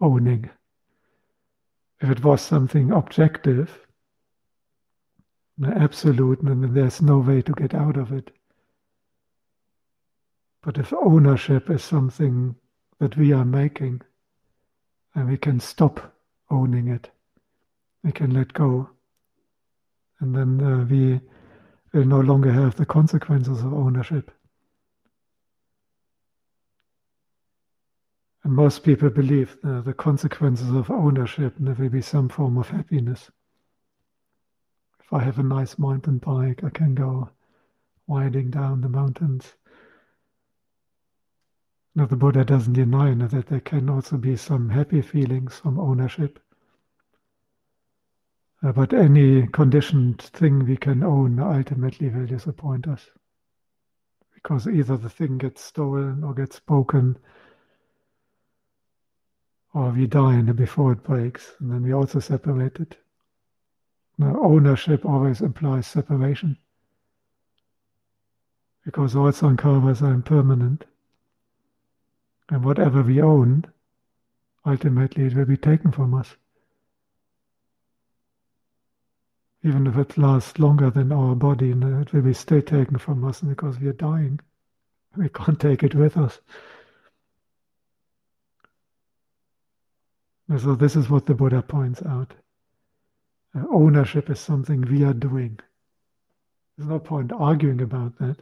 owning. 0.00 0.50
If 2.00 2.11
it 2.11 2.22
was 2.22 2.42
something 2.42 2.92
objective, 2.92 3.87
absolute, 5.64 6.40
then 6.42 6.75
there's 6.75 7.00
no 7.00 7.18
way 7.18 7.42
to 7.42 7.52
get 7.52 7.75
out 7.75 7.96
of 7.96 8.12
it. 8.12 8.30
But 10.62 10.78
if 10.78 10.92
ownership 10.92 11.70
is 11.70 11.82
something 11.82 12.54
that 12.99 13.16
we 13.16 13.32
are 13.32 13.44
making, 13.44 14.02
and 15.14 15.28
we 15.28 15.37
can 15.37 15.58
stop 15.58 16.12
owning 16.52 16.88
it, 16.88 17.11
we 18.04 18.12
can 18.12 18.32
let 18.32 18.52
go, 18.52 18.90
and 20.21 20.35
then 20.35 20.61
uh, 20.61 20.85
we 20.85 21.21
will 21.92 22.04
no 22.04 22.21
longer 22.21 22.52
have 22.52 22.76
the 22.76 22.87
consequences 22.87 23.61
of 23.61 23.73
ownership. 23.73 24.30
And 28.44 28.52
most 28.52 28.82
people 28.82 29.09
believe 29.11 29.56
uh, 29.64 29.82
the 29.82 29.94
consequences 29.94 30.71
of 30.71 30.90
ownership 30.90 31.54
there 31.59 31.75
will 31.75 31.88
be 31.88 32.02
some 32.02 32.28
form 32.28 32.59
of 32.59 32.68
happiness. 32.68 33.30
If 35.00 35.12
I 35.12 35.21
have 35.21 35.38
a 35.38 35.44
nice 35.44 35.78
mountain 35.78 36.18
bike, 36.18 36.64
I 36.64 36.71
can 36.71 36.94
go 36.94 37.30
winding 38.06 38.50
down 38.50 38.80
the 38.80 38.88
mountains. 38.88 39.54
Now, 41.94 42.06
the 42.06 42.16
Buddha 42.16 42.44
doesn't 42.44 42.72
deny 42.72 43.12
that 43.14 43.46
there 43.49 43.61
can 43.61 43.90
also 43.90 44.16
be 44.16 44.37
some 44.37 44.70
happy 44.70 45.02
feelings 45.02 45.56
from 45.56 45.78
ownership. 45.78 46.38
Uh, 48.62 48.72
but 48.72 48.92
any 48.92 49.46
conditioned 49.49 50.22
thing 50.22 50.64
we 50.64 50.76
can 50.76 51.02
own 51.02 51.38
ultimately 51.38 52.08
will 52.08 52.26
disappoint 52.26 52.88
us. 52.88 53.11
Because 54.34 54.66
either 54.66 54.96
the 54.96 55.11
thing 55.11 55.37
gets 55.37 55.62
stolen 55.62 56.25
or 56.25 56.32
gets 56.32 56.61
broken, 56.61 57.18
or 59.75 59.90
we 59.90 60.06
die 60.06 60.40
before 60.40 60.92
it 60.92 61.02
breaks, 61.02 61.52
and 61.61 61.70
then 61.70 61.82
we 61.82 61.92
also 61.92 62.20
separate 62.20 62.78
it. 62.80 62.96
Now, 64.16 64.40
ownership 64.40 65.04
always 65.04 65.40
implies 65.40 65.87
separation. 65.87 66.56
Because 68.84 69.14
all 69.14 69.30
sankharas 69.32 70.02
are 70.02 70.12
impermanent. 70.12 70.84
And 72.52 72.62
whatever 72.66 73.00
we 73.00 73.18
own, 73.23 73.64
ultimately 74.66 75.25
it 75.25 75.35
will 75.35 75.47
be 75.47 75.56
taken 75.56 75.90
from 75.90 76.12
us. 76.12 76.37
Even 79.64 79.87
if 79.87 79.97
it 79.97 80.18
lasts 80.18 80.59
longer 80.59 80.90
than 80.90 81.12
our 81.12 81.35
body, 81.35 81.71
it 81.71 82.12
will 82.12 82.21
be 82.21 82.35
still 82.35 82.61
taken 82.61 82.99
from 82.99 83.25
us 83.25 83.40
because 83.40 83.80
we 83.80 83.88
are 83.88 83.94
dying. 83.94 84.38
We 85.16 85.30
can't 85.30 85.59
take 85.59 85.82
it 85.82 85.94
with 85.94 86.18
us. 86.18 86.40
And 90.47 90.61
so 90.61 90.75
this 90.75 90.94
is 90.94 91.09
what 91.09 91.25
the 91.25 91.35
Buddha 91.35 91.62
points 91.62 92.02
out. 92.02 92.35
Uh, 93.56 93.64
ownership 93.71 94.28
is 94.28 94.40
something 94.40 94.82
we 94.82 95.04
are 95.04 95.14
doing. 95.14 95.59
There's 96.76 96.90
no 96.90 96.99
point 96.99 97.32
arguing 97.32 97.80
about 97.80 98.18
that. 98.18 98.37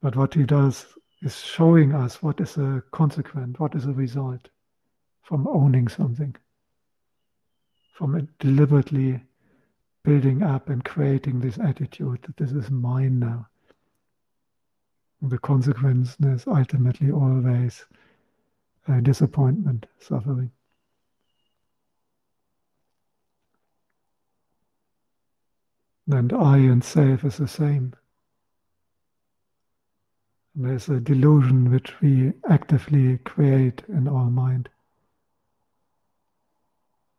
But 0.00 0.14
what 0.14 0.34
he 0.34 0.44
does 0.44 0.86
is 1.24 1.40
showing 1.40 1.94
us 1.94 2.22
what 2.22 2.38
is 2.38 2.58
a 2.58 2.82
consequent, 2.90 3.58
what 3.58 3.74
is 3.74 3.86
a 3.86 3.92
result 3.92 4.48
from 5.22 5.48
owning 5.48 5.88
something, 5.88 6.36
from 7.94 8.28
deliberately 8.38 9.22
building 10.02 10.42
up 10.42 10.68
and 10.68 10.84
creating 10.84 11.40
this 11.40 11.58
attitude 11.58 12.18
that 12.22 12.36
this 12.36 12.52
is 12.52 12.70
mine 12.70 13.18
now. 13.18 13.48
The 15.22 15.38
consequence 15.38 16.14
is 16.20 16.46
ultimately 16.46 17.10
always 17.10 17.86
uh, 18.86 19.00
disappointment, 19.00 19.86
suffering. 19.98 20.50
And 26.10 26.34
I 26.34 26.58
and 26.58 26.84
self 26.84 27.24
is 27.24 27.38
the 27.38 27.48
same. 27.48 27.94
There's 30.56 30.88
a 30.88 31.00
delusion 31.00 31.70
which 31.72 32.00
we 32.00 32.32
actively 32.48 33.18
create 33.18 33.82
in 33.88 34.06
our 34.06 34.30
mind. 34.30 34.68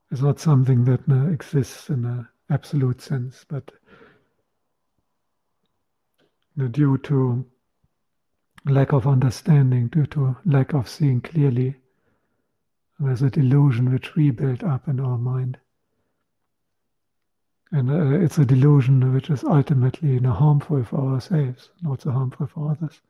It's 0.10 0.22
not 0.22 0.39
something 0.39 0.86
that 0.86 1.01
uh, 1.10 1.27
exists 1.27 1.89
in 1.89 2.06
an 2.06 2.30
absolute 2.50 3.01
sense, 3.01 3.46
but 3.50 3.72
uh, 6.62 6.68
due 6.68 6.98
to 7.00 7.46
lack 8.65 8.94
of 8.94 9.06
understanding, 9.06 9.89
due 9.89 10.06
to 10.08 10.38
lack 10.46 10.74
of 10.74 10.88
seeing 10.88 11.20
clearly, 11.20 11.75
there's 13.00 13.22
a 13.22 13.30
delusion 13.30 13.92
which 13.92 14.15
we 14.15 14.32
build 14.32 14.63
up 14.63 14.88
in 14.88 15.01
our 15.01 15.18
mind. 15.18 15.58
And 17.72 17.92
uh, 17.92 18.24
it's 18.24 18.38
a 18.38 18.46
delusion 18.46 19.13
which 19.13 19.30
is 19.30 19.44
ultimately 19.44 20.13
you 20.13 20.20
know, 20.22 20.32
harmful 20.32 20.86
for 20.86 21.13
ourselves, 21.13 21.72
not 21.82 22.01
so 22.01 22.12
harmful 22.12 22.48
for 22.48 22.72
others. 22.72 23.01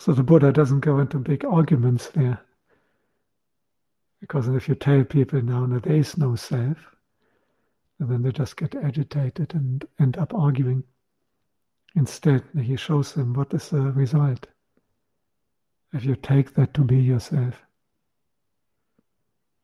So 0.00 0.14
the 0.14 0.22
Buddha 0.22 0.50
doesn't 0.50 0.80
go 0.80 0.98
into 0.98 1.18
big 1.18 1.44
arguments 1.44 2.08
there. 2.08 2.40
Because 4.18 4.48
if 4.48 4.66
you 4.66 4.74
tell 4.74 5.04
people 5.04 5.42
now 5.42 5.66
that 5.66 5.82
there 5.82 5.96
is 5.96 6.16
no 6.16 6.36
self, 6.36 6.78
then 7.98 8.22
they 8.22 8.32
just 8.32 8.56
get 8.56 8.74
agitated 8.74 9.52
and 9.54 9.86
end 9.98 10.16
up 10.16 10.32
arguing. 10.32 10.84
Instead, 11.96 12.44
he 12.58 12.76
shows 12.76 13.12
them 13.12 13.34
what 13.34 13.52
is 13.52 13.68
the 13.68 13.92
result 13.92 14.46
if 15.92 16.02
you 16.02 16.16
take 16.16 16.54
that 16.54 16.72
to 16.72 16.80
be 16.80 16.96
yourself. 16.96 17.60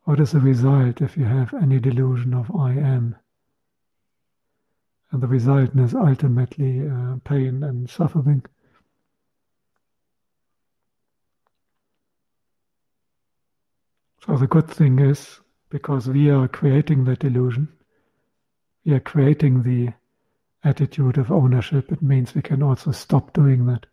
What 0.04 0.20
is 0.20 0.32
the 0.32 0.40
result 0.40 1.00
if 1.00 1.16
you 1.16 1.24
have 1.24 1.54
any 1.54 1.80
delusion 1.80 2.34
of 2.34 2.54
I 2.54 2.72
am? 2.72 3.16
And 5.12 5.22
the 5.22 5.28
result 5.28 5.74
is 5.76 5.94
ultimately 5.94 6.86
uh, 6.86 7.16
pain 7.24 7.62
and 7.62 7.88
suffering. 7.88 8.44
So 14.26 14.36
the 14.36 14.48
good 14.48 14.68
thing 14.68 14.98
is, 14.98 15.38
because 15.70 16.08
we 16.08 16.30
are 16.30 16.48
creating 16.48 17.04
that 17.04 17.22
illusion, 17.22 17.68
we 18.84 18.92
are 18.92 19.00
creating 19.00 19.62
the 19.62 19.92
attitude 20.64 21.16
of 21.16 21.30
ownership, 21.30 21.92
it 21.92 22.02
means 22.02 22.34
we 22.34 22.42
can 22.42 22.60
also 22.60 22.90
stop 22.90 23.32
doing 23.32 23.66
that. 23.66 23.86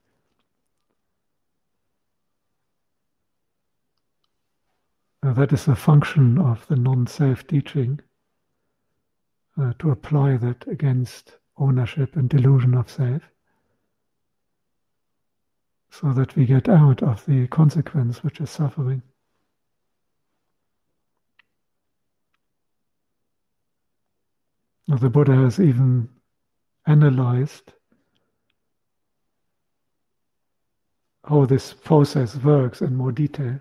Uh, 5.22 5.34
that 5.34 5.54
is 5.54 5.66
the 5.66 5.76
function 5.76 6.40
of 6.40 6.66
the 6.68 6.76
non 6.76 7.06
self 7.06 7.46
teaching 7.46 8.00
uh, 9.62 9.74
to 9.78 9.92
apply 9.92 10.38
that 10.38 10.68
against 10.68 11.38
ownership 11.58 12.16
and 12.16 12.28
delusion 12.28 12.74
of 12.74 12.90
self 12.90 13.22
so 15.92 16.12
that 16.12 16.36
we 16.36 16.46
get 16.46 16.68
out 16.68 17.04
of 17.04 17.24
the 17.28 17.46
consequence 17.48 18.24
which 18.24 18.42
is 18.42 18.50
suffering. 18.50 19.04
The 24.88 25.10
Buddha 25.10 25.36
has 25.36 25.60
even 25.60 26.10
analyzed 26.86 27.74
how 31.24 31.46
this 31.46 31.74
process 31.74 32.36
works 32.36 32.82
in 32.82 32.96
more 32.96 33.14
detail. 33.14 33.60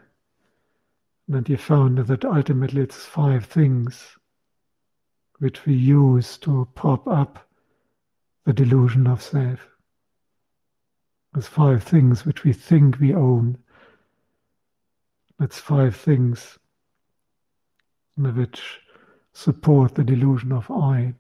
And 1.29 1.47
he 1.47 1.57
found 1.57 1.99
that 1.99 2.25
ultimately 2.25 2.83
it's 2.83 3.07
five 3.07 3.47
things 3.47 4.17
which 5.39 5.65
we 5.65 5.75
use 5.75 6.37
to 6.39 6.69
prop 6.75 7.07
up 7.07 7.49
the 8.45 8.53
delusion 8.53 9.07
of 9.07 9.23
self. 9.23 9.61
There's 11.33 11.47
five 11.47 11.85
things 11.85 12.27
which 12.27 12.43
we 12.43 12.53
think 12.53 12.99
we 12.99 13.15
own. 13.15 13.59
That's 15.39 15.59
five 15.59 15.97
things 15.97 16.59
which 18.17 18.82
support 19.33 19.95
the 19.95 20.05
delusion 20.05 20.53
of 20.53 20.71
I. 20.71 21.15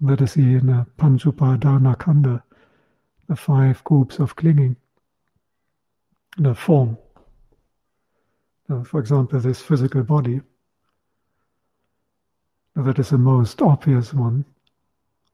And 0.00 0.08
that 0.08 0.20
is 0.20 0.36
in 0.36 0.70
uh, 0.70 0.84
Panchupadana 0.96 1.96
Khandha, 1.96 2.42
the 3.28 3.36
five 3.36 3.82
groups 3.84 4.18
of 4.18 4.36
clinging, 4.36 4.76
the 6.36 6.54
form. 6.54 6.96
Now, 8.68 8.84
for 8.84 9.00
example, 9.00 9.40
this 9.40 9.60
physical 9.60 10.02
body, 10.02 10.40
Now, 12.76 12.84
that 12.84 12.98
is 13.00 13.10
the 13.10 13.18
most 13.18 13.60
obvious 13.60 14.14
one. 14.14 14.44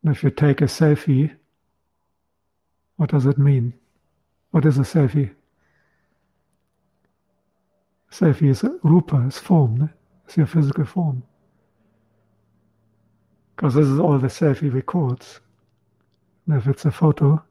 And 0.02 0.16
if 0.16 0.22
you 0.22 0.30
take 0.30 0.62
a 0.62 0.64
selfie, 0.64 1.30
what 2.96 3.10
does 3.10 3.26
it 3.26 3.38
mean? 3.38 3.74
What 4.52 4.64
is 4.64 4.78
a 4.78 4.82
selfie? 4.82 5.34
Selfie 8.10 8.48
is 8.48 8.62
a 8.62 8.78
rupa, 8.82 9.26
is 9.26 9.38
form, 9.38 9.90
it's 10.24 10.36
your 10.36 10.46
physical 10.46 10.86
form. 10.86 11.22
Because 13.54 13.74
this 13.74 13.86
is 13.86 13.98
all 13.98 14.18
the 14.18 14.28
selfie 14.28 14.72
records. 14.72 15.40
And 16.46 16.56
if 16.56 16.66
it's 16.66 16.84
a 16.84 16.90
photo, 16.90 17.42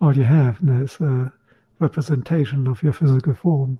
all 0.00 0.16
you 0.16 0.24
have 0.24 0.58
is 0.62 1.00
a 1.00 1.32
representation 1.78 2.66
of 2.66 2.82
your 2.82 2.92
physical 2.92 3.34
form. 3.34 3.78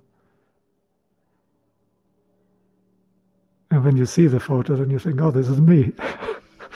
And 3.71 3.83
when 3.83 3.97
you 3.97 4.05
see 4.05 4.27
the 4.27 4.39
photo, 4.39 4.75
then 4.75 4.89
you 4.89 4.99
think, 4.99 5.21
oh, 5.21 5.31
this 5.31 5.49
is 5.49 5.59
me. 5.59 5.91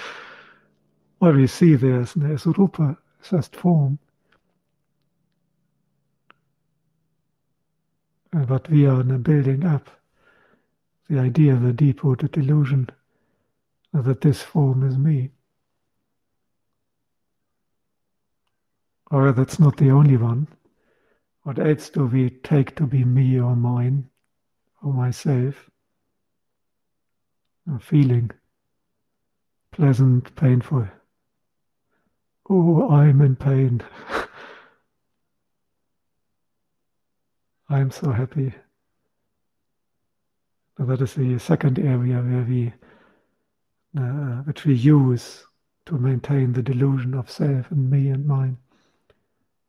what 1.20 1.36
you 1.36 1.48
see 1.48 1.76
there 1.76 2.02
is, 2.02 2.16
is 2.16 2.46
rupa, 2.46 2.98
it's 3.20 3.30
just 3.30 3.56
form. 3.56 4.00
But 8.32 8.70
we 8.70 8.86
are 8.86 9.02
building 9.04 9.66
up 9.66 9.90
the 11.10 11.20
idea, 11.20 11.54
of 11.54 11.64
the 11.64 11.74
deep-rooted 11.74 12.38
illusion 12.38 12.90
that 13.94 14.22
this 14.22 14.42
form 14.42 14.88
is 14.88 14.98
me. 14.98 15.32
Or 19.12 19.32
that's 19.32 19.60
not 19.60 19.78
the 19.78 19.90
only 19.90 20.18
one. 20.18 20.48
What 21.44 21.58
else 21.58 21.90
do 21.90 22.06
we 22.06 22.30
take 22.30 22.76
to 22.76 22.86
be 22.86 23.04
me 23.04 23.40
or 23.40 23.56
mine 23.56 24.10
or 24.84 24.94
myself? 24.94 25.70
A 27.74 27.80
feeling, 27.80 28.30
pleasant, 29.72 30.36
painful. 30.36 30.88
Oh, 32.50 32.90
I'm 32.90 33.22
in 33.22 33.36
pain. 33.36 33.82
I'm 37.70 37.92
so 37.92 38.12
happy. 38.12 38.54
that 40.78 41.02
is 41.02 41.14
the 41.14 41.38
second 41.38 41.78
area 41.78 42.18
where 42.18 42.44
we 42.44 42.74
uh, 43.98 44.44
which 44.44 44.66
we 44.66 44.76
use 44.76 45.46
to 45.86 45.98
maintain 45.98 46.54
the 46.54 46.62
delusion 46.62 47.14
of 47.14 47.30
self 47.30 47.72
and 47.72 47.90
me 47.90 48.10
and 48.10 48.26
mine. 48.26 48.58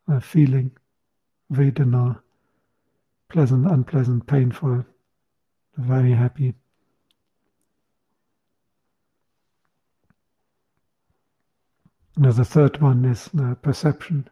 Uh, 0.06 0.20
feeling, 0.20 0.70
Vedana, 1.52 2.20
pleasant, 3.28 3.66
unpleasant, 3.70 4.26
painful, 4.26 4.84
very 5.76 6.12
happy. 6.12 6.54
Now 12.16 12.32
the 12.32 12.44
third 12.44 12.80
one 12.82 13.04
is 13.06 13.30
uh, 13.38 13.54
perception. 13.54 14.28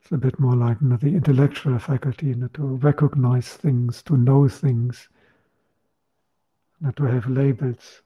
It's 0.00 0.12
a 0.12 0.16
bit 0.16 0.38
more 0.40 0.56
like 0.56 0.80
you 0.80 0.88
know, 0.88 0.96
the 0.96 1.14
intellectual 1.14 1.78
faculty 1.78 2.28
you 2.28 2.36
know, 2.36 2.48
to 2.54 2.76
recognize 2.76 3.48
things, 3.48 4.02
to 4.04 4.16
know 4.16 4.48
things, 4.48 5.08
not 6.80 6.96
to 6.96 7.04
have 7.04 7.28
labels. 7.28 8.02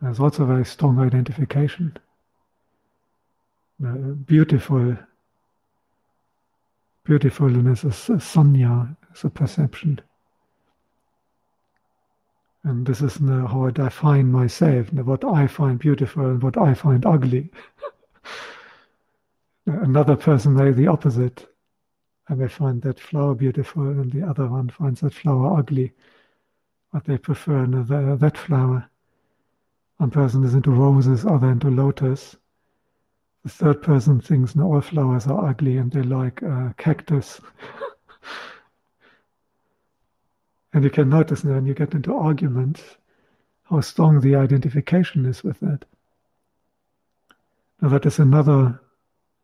There's 0.00 0.20
also 0.20 0.44
very 0.44 0.64
strong 0.64 0.98
identification. 1.00 1.96
A 3.84 3.88
beautiful 3.88 4.96
beautifulness 7.04 7.84
is 7.84 8.08
a 8.10 8.20
sanya, 8.20 8.94
is 9.14 9.24
a 9.24 9.30
perception. 9.30 9.98
And 12.64 12.86
this 12.86 13.00
is 13.00 13.16
how 13.16 13.66
I 13.66 13.70
define 13.70 14.30
myself, 14.30 14.92
what 14.92 15.24
I 15.24 15.46
find 15.46 15.78
beautiful 15.78 16.26
and 16.26 16.42
what 16.42 16.58
I 16.58 16.74
find 16.74 17.06
ugly. 17.06 17.50
Another 19.66 20.16
person 20.16 20.54
may 20.54 20.70
the 20.72 20.86
opposite. 20.86 21.46
I 22.28 22.34
may 22.34 22.48
find 22.48 22.82
that 22.82 23.00
flower 23.00 23.34
beautiful 23.34 23.88
and 23.88 24.12
the 24.12 24.28
other 24.28 24.46
one 24.46 24.68
finds 24.68 25.00
that 25.00 25.14
flower 25.14 25.58
ugly. 25.58 25.92
But 26.92 27.04
they 27.04 27.16
prefer 27.16 27.64
that 27.66 28.36
flower. 28.36 28.90
One 29.98 30.10
person 30.10 30.44
is 30.44 30.54
into 30.54 30.70
roses, 30.70 31.26
other 31.26 31.50
into 31.50 31.70
lotus. 31.70 32.36
The 33.42 33.50
third 33.50 33.82
person 33.82 34.20
thinks 34.20 34.56
no, 34.56 34.72
all 34.72 34.80
flowers 34.80 35.26
are 35.26 35.48
ugly 35.48 35.76
and 35.76 35.90
they 35.90 36.02
like 36.02 36.42
uh, 36.42 36.70
cactus. 36.76 37.40
and 40.72 40.84
you 40.84 40.90
can 40.90 41.08
notice 41.08 41.44
when 41.44 41.66
you 41.66 41.74
get 41.74 41.94
into 41.94 42.14
arguments 42.14 42.82
how 43.64 43.80
strong 43.80 44.20
the 44.20 44.36
identification 44.36 45.26
is 45.26 45.44
with 45.44 45.60
that. 45.60 45.84
Now 47.80 47.88
that 47.90 48.06
is 48.06 48.18
another 48.18 48.80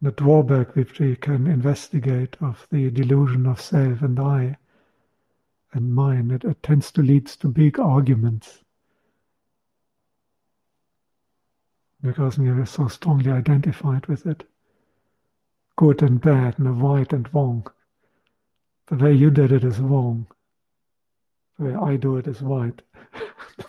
the 0.00 0.12
drawback 0.12 0.76
which 0.76 0.98
we 0.98 1.16
can 1.16 1.46
investigate 1.46 2.36
of 2.40 2.66
the 2.70 2.90
delusion 2.90 3.46
of 3.46 3.60
self 3.60 4.02
and 4.02 4.18
I 4.20 4.56
and 5.72 5.94
mine. 5.94 6.30
It, 6.30 6.44
it 6.44 6.62
tends 6.62 6.90
to 6.92 7.02
lead 7.02 7.26
to 7.26 7.48
big 7.48 7.78
arguments. 7.78 8.63
Because 12.04 12.38
we 12.38 12.48
are 12.48 12.66
so 12.66 12.86
strongly 12.86 13.30
identified 13.30 14.06
with 14.06 14.26
it. 14.26 14.46
Good 15.76 16.02
and 16.02 16.20
bad, 16.20 16.58
and 16.58 16.80
right 16.82 17.10
and 17.12 17.28
wrong. 17.32 17.66
The 18.86 18.96
way 18.96 19.14
you 19.14 19.30
did 19.30 19.50
it 19.52 19.64
is 19.64 19.78
wrong. 19.80 20.26
The 21.58 21.64
way 21.64 21.74
I 21.74 21.96
do 21.96 22.18
it 22.18 22.26
is 22.26 22.42
right. 22.42 22.80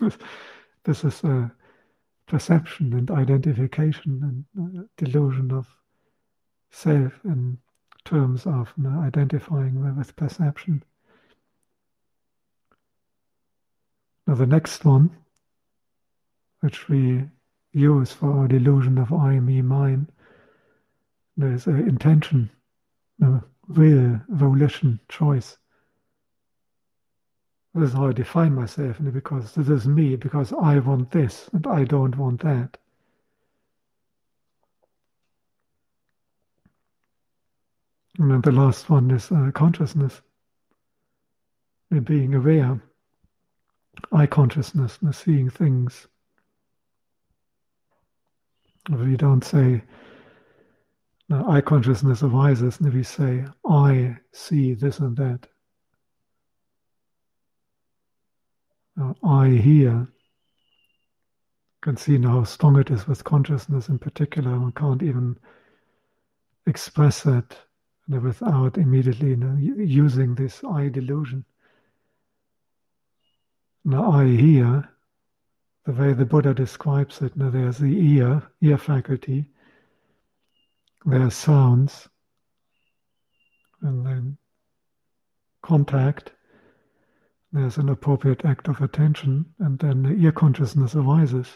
this 0.84 1.02
is 1.02 1.24
a 1.24 1.50
perception 2.26 2.92
and 2.92 3.10
identification 3.10 4.44
and 4.54 4.80
uh, 4.80 4.82
delusion 4.98 5.50
of 5.50 5.66
self 6.70 7.12
in 7.24 7.56
terms 8.04 8.46
of 8.46 8.70
you 8.76 8.84
know, 8.84 9.00
identifying 9.00 9.96
with 9.96 10.14
perception. 10.14 10.82
Now, 14.26 14.34
the 14.34 14.46
next 14.46 14.84
one, 14.84 15.16
which 16.60 16.88
we 16.88 17.24
use 17.76 18.10
for 18.10 18.32
our 18.32 18.48
delusion 18.48 18.96
of 18.96 19.12
I, 19.12 19.38
me, 19.38 19.60
mine. 19.60 20.08
There's 21.36 21.66
an 21.66 21.86
intention, 21.86 22.50
a 23.22 23.42
will, 23.68 24.20
volition, 24.28 24.98
choice. 25.08 25.58
This 27.74 27.90
is 27.90 27.94
how 27.94 28.08
I 28.08 28.12
define 28.12 28.54
myself, 28.54 28.96
because 29.12 29.52
this 29.52 29.68
is 29.68 29.86
me, 29.86 30.16
because 30.16 30.54
I 30.54 30.78
want 30.78 31.10
this 31.10 31.50
and 31.52 31.66
I 31.66 31.84
don't 31.84 32.16
want 32.16 32.40
that. 32.40 32.78
And 38.18 38.30
then 38.30 38.40
the 38.40 38.52
last 38.52 38.88
one 38.88 39.10
is 39.10 39.30
uh, 39.30 39.50
consciousness, 39.52 40.22
being 42.04 42.34
aware, 42.34 42.80
I 44.10 44.24
consciousness, 44.24 44.98
seeing 45.12 45.50
things 45.50 46.08
we 48.88 49.16
don't 49.16 49.44
say, 49.44 49.82
no, 51.28 51.44
I 51.48 51.60
consciousness 51.60 52.22
arises, 52.22 52.78
and 52.78 52.92
we 52.92 53.02
say, 53.02 53.44
I 53.68 54.16
see 54.32 54.74
this 54.74 55.00
and 55.00 55.16
that. 55.16 55.46
Now, 58.96 59.14
I 59.24 59.48
hear. 59.48 60.08
can 61.82 61.96
see 61.96 62.18
now 62.18 62.30
how 62.30 62.44
strong 62.44 62.78
it 62.78 62.90
is 62.90 63.06
with 63.06 63.24
consciousness 63.24 63.88
in 63.88 63.98
particular. 63.98 64.58
One 64.58 64.72
can't 64.72 65.02
even 65.02 65.36
express 66.66 67.26
it 67.26 67.58
without 68.08 68.78
immediately 68.78 69.30
you 69.30 69.36
know, 69.36 69.56
using 69.58 70.34
this 70.34 70.62
I 70.64 70.88
delusion. 70.88 71.44
Now, 73.84 74.10
I 74.12 74.26
hear 74.26 74.88
the 75.86 75.92
way 75.92 76.12
the 76.12 76.26
Buddha 76.26 76.52
describes 76.52 77.22
it. 77.22 77.36
Now, 77.36 77.48
there's 77.48 77.78
the 77.78 77.96
ear, 78.14 78.42
ear 78.60 78.76
faculty, 78.76 79.46
there's 81.04 81.34
sounds, 81.34 82.08
and 83.82 84.04
then 84.04 84.36
contact. 85.62 86.32
There's 87.52 87.78
an 87.78 87.88
appropriate 87.88 88.44
act 88.44 88.66
of 88.66 88.80
attention, 88.80 89.46
and 89.60 89.78
then 89.78 90.02
the 90.02 90.14
ear 90.24 90.32
consciousness 90.32 90.96
arises. 90.96 91.46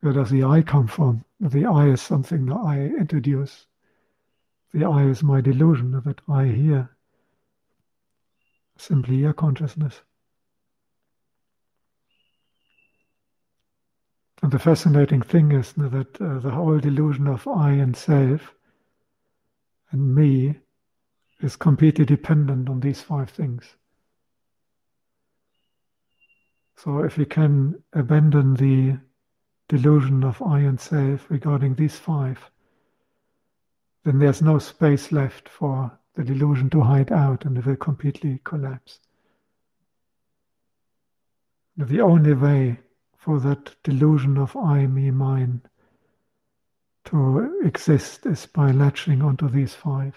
Where 0.00 0.14
does 0.14 0.30
the 0.30 0.44
I 0.44 0.62
come 0.62 0.86
from? 0.86 1.24
The 1.40 1.66
I 1.66 1.88
is 1.88 2.00
something 2.00 2.46
that 2.46 2.56
I 2.56 2.80
introduce. 2.80 3.66
The 4.72 4.86
I 4.86 5.04
is 5.04 5.22
my 5.22 5.42
delusion 5.42 5.92
that 5.92 6.20
I 6.26 6.46
hear. 6.46 6.90
Simply 8.78 9.18
ear 9.18 9.34
consciousness. 9.34 10.00
And 14.42 14.52
the 14.52 14.58
fascinating 14.58 15.22
thing 15.22 15.52
is 15.52 15.72
that 15.74 16.20
uh, 16.20 16.38
the 16.40 16.50
whole 16.50 16.78
delusion 16.78 17.26
of 17.26 17.48
I 17.48 17.72
and 17.72 17.96
self 17.96 18.54
and 19.90 20.14
me 20.14 20.56
is 21.40 21.56
completely 21.56 22.04
dependent 22.04 22.68
on 22.68 22.80
these 22.80 23.00
five 23.00 23.30
things. 23.30 23.64
So 26.76 27.00
if 27.00 27.16
we 27.16 27.24
can 27.24 27.82
abandon 27.94 28.54
the 28.54 28.98
delusion 29.68 30.22
of 30.22 30.42
I 30.42 30.60
and 30.60 30.78
self 30.78 31.30
regarding 31.30 31.74
these 31.74 31.96
five, 31.96 32.38
then 34.04 34.18
there's 34.18 34.42
no 34.42 34.58
space 34.58 35.10
left 35.10 35.48
for 35.48 35.90
the 36.14 36.24
delusion 36.24 36.70
to 36.70 36.80
hide 36.80 37.10
out 37.10 37.44
and 37.44 37.56
it 37.56 37.66
will 37.66 37.76
completely 37.76 38.40
collapse. 38.44 39.00
The 41.76 42.00
only 42.00 42.34
way 42.34 42.78
for 43.16 43.40
that 43.40 43.74
delusion 43.82 44.36
of 44.36 44.56
I, 44.56 44.86
me, 44.86 45.10
mine 45.10 45.62
to 47.06 47.60
exist 47.64 48.26
is 48.26 48.46
by 48.46 48.70
latching 48.70 49.22
onto 49.22 49.48
these 49.48 49.74
five. 49.74 50.14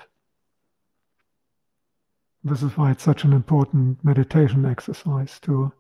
This 2.44 2.64
is 2.64 2.76
why 2.78 2.92
it's 2.92 3.04
such 3.04 3.24
an 3.24 3.34
important 3.34 4.04
meditation 4.04 4.66
exercise 4.66 5.40
to 5.42 5.72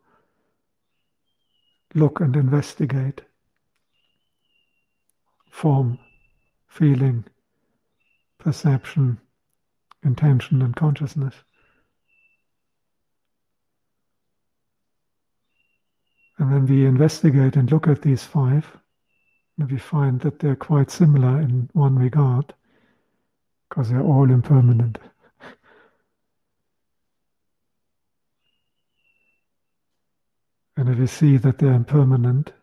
look 1.95 2.19
and 2.19 2.35
investigate 2.35 3.21
form, 5.49 5.97
feeling, 6.67 7.25
perception, 8.37 9.19
intention, 10.03 10.61
and 10.61 10.75
consciousness. 10.75 11.35
And 16.39 16.51
when 16.51 16.65
we 16.65 16.85
investigate 16.85 17.57
and 17.57 17.69
look 17.69 17.87
at 17.87 18.01
these 18.01 18.23
five, 18.23 18.65
and 19.59 19.69
we 19.69 19.77
find 19.77 20.21
that 20.21 20.39
they're 20.39 20.55
quite 20.55 20.89
similar 20.89 21.41
in 21.41 21.69
one 21.73 21.97
regard, 21.99 22.53
because 23.67 23.89
they're 23.89 24.01
all 24.01 24.31
impermanent. 24.31 24.97
and 30.77 30.87
if 30.87 30.97
we 30.97 31.07
see 31.07 31.35
that 31.35 31.57
they're 31.57 31.73
impermanent, 31.73 32.53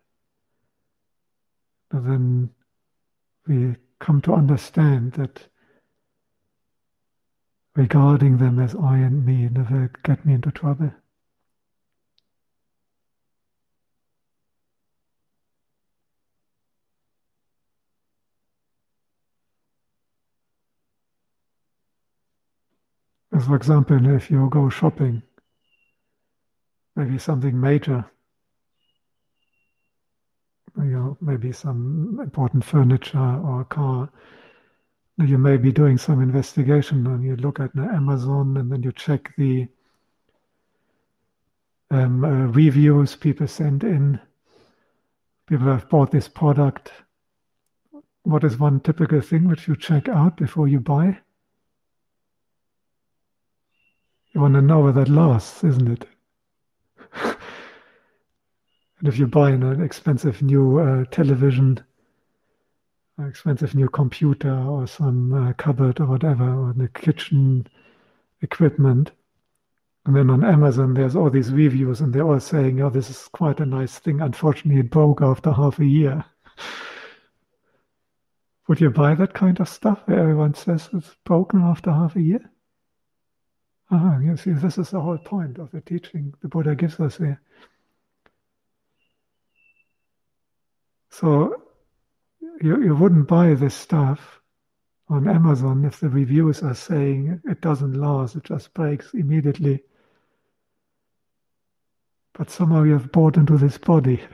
then 1.91 2.49
we 3.45 3.75
come 3.99 4.21
to 4.21 4.33
understand 4.33 5.13
that 5.13 5.47
regarding 7.75 8.37
them 8.37 8.57
as 8.57 8.73
I 8.73 8.97
and 8.97 9.23
me 9.23 9.47
never 9.49 9.91
get 10.03 10.25
me 10.25 10.33
into 10.33 10.51
trouble. 10.51 10.91
For 23.45 23.55
example, 23.55 24.03
if 24.15 24.31
you 24.31 24.49
go 24.49 24.69
shopping, 24.69 25.21
maybe 26.95 27.19
something 27.19 27.59
major, 27.59 28.03
you 30.75 30.83
know, 30.83 31.17
maybe 31.21 31.51
some 31.51 32.19
important 32.21 32.63
furniture 32.63 33.19
or 33.19 33.61
a 33.61 33.65
car, 33.65 34.09
you 35.17 35.37
may 35.37 35.57
be 35.57 35.71
doing 35.71 35.97
some 35.97 36.21
investigation 36.21 37.05
and 37.05 37.23
you 37.23 37.35
look 37.35 37.59
at 37.59 37.75
Amazon 37.77 38.57
and 38.57 38.71
then 38.71 38.81
you 38.81 38.91
check 38.91 39.33
the 39.37 39.67
um, 41.91 42.23
uh, 42.23 42.47
reviews 42.47 43.15
people 43.15 43.47
send 43.47 43.83
in. 43.83 44.19
People 45.47 45.67
have 45.67 45.89
bought 45.89 46.11
this 46.11 46.27
product. 46.27 46.91
What 48.23 48.43
is 48.43 48.57
one 48.57 48.79
typical 48.79 49.21
thing 49.21 49.47
which 49.47 49.67
you 49.67 49.75
check 49.75 50.09
out 50.09 50.37
before 50.37 50.67
you 50.67 50.79
buy? 50.79 51.19
You 54.37 54.41
want 54.41 54.53
to 54.53 54.61
know 54.61 54.81
where 54.81 54.91
that 54.91 55.09
lasts, 55.09 55.63
isn't 55.63 55.89
it? 55.89 56.05
and 57.23 59.07
if 59.07 59.17
you're 59.17 59.27
buying 59.27 59.63
an 59.63 59.81
expensive 59.81 60.43
new 60.43 60.77
uh, 60.77 61.05
television, 61.05 61.83
an 63.17 63.27
expensive 63.27 63.73
new 63.73 63.89
computer, 63.89 64.53
or 64.53 64.85
some 64.85 65.33
uh, 65.33 65.53
cupboard 65.53 65.99
or 65.99 66.05
whatever, 66.05 66.53
or 66.53 66.73
the 66.73 66.87
kitchen 66.87 67.65
equipment, 68.43 69.09
and 70.05 70.15
then 70.15 70.29
on 70.29 70.45
Amazon, 70.45 70.93
there's 70.93 71.15
all 71.15 71.31
these 71.31 71.51
reviews, 71.51 72.01
and 72.01 72.13
they're 72.13 72.21
all 72.21 72.39
saying, 72.39 72.79
"Oh, 72.79 72.91
this 72.91 73.09
is 73.09 73.27
quite 73.29 73.59
a 73.59 73.65
nice 73.65 73.97
thing." 73.97 74.21
Unfortunately, 74.21 74.81
it 74.81 74.91
broke 74.91 75.23
after 75.23 75.51
half 75.51 75.79
a 75.79 75.85
year. 75.85 76.23
Would 78.67 78.81
you 78.81 78.91
buy 78.91 79.15
that 79.15 79.33
kind 79.33 79.59
of 79.59 79.67
stuff 79.67 80.03
where 80.05 80.19
everyone 80.19 80.53
says 80.53 80.91
it's 80.93 81.15
broken 81.25 81.63
after 81.63 81.91
half 81.91 82.15
a 82.15 82.21
year? 82.21 82.51
Ah, 83.89 84.19
you 84.19 84.35
see, 84.35 84.51
this 84.51 84.77
is 84.77 84.89
the 84.89 84.99
whole 84.99 85.17
point 85.17 85.59
of 85.59 85.71
the 85.71 85.81
teaching 85.81 86.33
the 86.41 86.49
Buddha 86.49 86.75
gives 86.75 86.99
us 86.99 87.17
here. 87.17 87.41
So 91.09 91.63
you, 92.61 92.83
you 92.83 92.95
wouldn't 92.95 93.27
buy 93.27 93.53
this 93.53 93.73
stuff 93.73 94.41
on 95.09 95.27
Amazon 95.27 95.85
if 95.85 95.99
the 95.99 96.09
reviews 96.09 96.61
are 96.63 96.75
saying 96.75 97.41
it 97.45 97.61
doesn't 97.61 97.93
last, 97.93 98.35
it 98.35 98.43
just 98.43 98.73
breaks 98.73 99.13
immediately. 99.13 99.83
But 102.33 102.49
somehow 102.49 102.83
you 102.83 102.93
have 102.93 103.11
bought 103.11 103.37
into 103.37 103.57
this 103.57 103.77
body. 103.77 104.21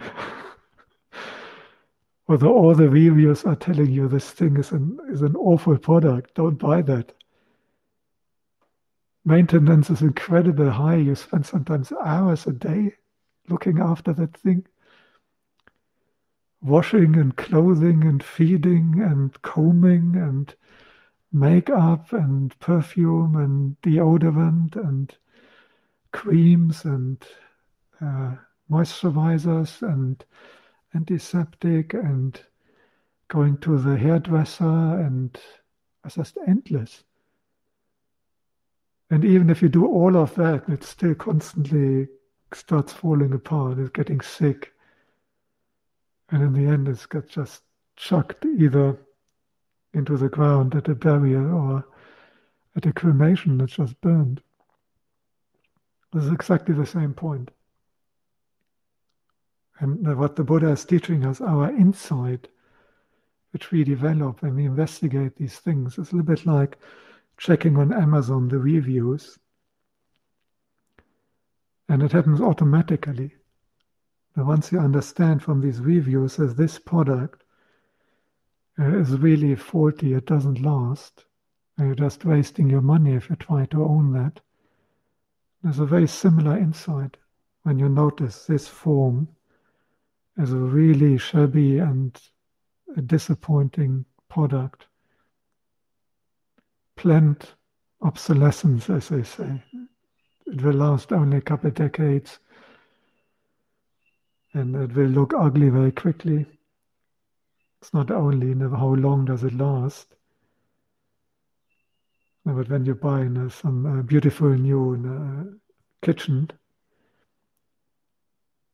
Although 2.27 2.53
all 2.53 2.73
the 2.73 2.89
reviews 2.89 3.43
are 3.43 3.55
telling 3.55 3.91
you 3.91 4.07
this 4.07 4.31
thing 4.31 4.57
is 4.57 4.71
an, 4.71 4.97
is 5.09 5.21
an 5.21 5.35
awful 5.35 5.77
product, 5.77 6.33
don't 6.33 6.57
buy 6.57 6.81
that. 6.81 7.13
Maintenance 9.25 9.89
is 9.89 10.01
incredibly 10.01 10.69
high. 10.69 10.95
You 10.95 11.15
spend 11.15 11.45
sometimes 11.45 11.93
hours 12.03 12.45
a 12.45 12.51
day 12.51 12.95
looking 13.47 13.79
after 13.79 14.11
that 14.13 14.35
thing. 14.35 14.65
Washing 16.61 17.15
and 17.15 17.35
clothing 17.35 18.03
and 18.03 18.23
feeding 18.23 19.01
and 19.01 19.41
combing 19.41 20.15
and 20.15 20.53
makeup 21.31 22.11
and 22.11 22.57
perfume 22.59 23.35
and 23.35 23.79
deodorant 23.81 24.75
and 24.75 25.15
creams 26.11 26.85
and 26.85 27.25
uh, 28.01 28.35
moisturizers 28.69 29.81
and 29.81 30.23
antiseptic 30.93 31.93
and 31.93 32.39
going 33.29 33.57
to 33.57 33.77
the 33.77 33.97
hairdresser 33.97 34.63
and 34.99 35.39
it's 36.05 36.15
just 36.15 36.37
endless. 36.47 37.03
And 39.09 39.23
even 39.23 39.49
if 39.49 39.61
you 39.61 39.69
do 39.69 39.85
all 39.85 40.17
of 40.17 40.33
that, 40.35 40.67
it 40.67 40.83
still 40.83 41.15
constantly 41.15 42.07
starts 42.53 42.93
falling 42.93 43.33
apart, 43.33 43.79
it's 43.79 43.89
getting 43.89 44.21
sick. 44.21 44.73
And 46.29 46.41
in 46.41 46.53
the 46.53 46.71
end, 46.71 46.87
it's 46.87 47.05
got 47.05 47.27
just 47.27 47.61
chucked 47.95 48.45
either 48.45 48.97
into 49.93 50.17
the 50.17 50.29
ground 50.29 50.73
at 50.73 50.87
a 50.87 50.95
barrier 50.95 51.53
or 51.53 51.85
at 52.75 52.85
a 52.87 52.93
cremation, 52.93 53.61
it's 53.61 53.73
just 53.73 53.99
burned. 54.01 54.41
This 56.11 56.23
is 56.23 56.31
exactly 56.31 56.73
the 56.73 56.85
same 56.85 57.13
point. 57.13 57.51
And 59.79 60.17
what 60.17 60.35
the 60.35 60.43
Buddha 60.43 60.69
is 60.69 60.85
teaching 60.85 61.25
us, 61.25 61.41
our 61.41 61.69
insight, 61.69 62.47
which 63.51 63.69
we 63.69 63.83
develop 63.83 64.41
when 64.41 64.55
we 64.55 64.65
investigate 64.65 65.35
these 65.35 65.57
things, 65.59 65.97
is 65.99 66.11
a 66.11 66.15
little 66.15 66.35
bit 66.35 66.45
like 66.45 66.77
checking 67.37 67.77
on 67.77 67.93
Amazon 67.93 68.47
the 68.47 68.57
reviews. 68.57 69.37
And 71.89 72.01
it 72.01 72.11
happens 72.11 72.41
automatically. 72.41 73.33
But 74.35 74.45
once 74.45 74.71
you 74.71 74.79
understand 74.79 75.43
from 75.43 75.61
these 75.61 75.79
reviews 75.79 76.37
that 76.37 76.57
this 76.57 76.79
product 76.79 77.43
uh, 78.79 78.97
is 78.97 79.11
really 79.19 79.55
faulty, 79.55 80.13
it 80.13 80.25
doesn't 80.25 80.61
last, 80.61 81.25
and 81.77 81.87
you're 81.87 81.95
just 81.95 82.25
wasting 82.25 82.69
your 82.69 82.81
money 82.81 83.13
if 83.13 83.29
you 83.29 83.35
try 83.35 83.65
to 83.67 83.83
own 83.83 84.13
that. 84.13 84.39
There's 85.61 85.79
a 85.79 85.85
very 85.85 86.07
similar 86.07 86.57
insight 86.57 87.17
when 87.63 87.79
you 87.79 87.89
notice 87.89 88.45
this 88.45 88.67
form 88.67 89.27
as 90.37 90.51
a 90.51 90.57
really 90.57 91.17
shabby 91.17 91.77
and 91.79 92.19
a 92.97 93.01
disappointing 93.01 94.05
product. 94.29 94.87
Planned 96.95 97.49
obsolescence, 98.01 98.89
as 98.89 99.09
they 99.09 99.23
say. 99.23 99.63
It 100.45 100.61
will 100.61 100.73
last 100.73 101.11
only 101.11 101.37
a 101.37 101.41
couple 101.41 101.69
of 101.69 101.73
decades 101.73 102.39
and 104.53 104.75
it 104.75 104.93
will 104.93 105.07
look 105.07 105.33
ugly 105.33 105.69
very 105.69 105.91
quickly. 105.91 106.45
It's 107.81 107.93
not 107.93 108.11
only 108.11 108.47
you 108.47 108.55
know, 108.55 108.69
how 108.69 108.93
long 108.93 109.25
does 109.25 109.43
it 109.43 109.53
last, 109.53 110.15
but 112.45 112.69
when 112.69 112.85
you 112.85 112.95
buy 112.95 113.23
you 113.23 113.29
know, 113.29 113.49
some 113.49 113.85
uh, 113.85 114.01
beautiful 114.03 114.49
new 114.49 114.93
uh, 114.93 116.05
kitchen, 116.05 116.51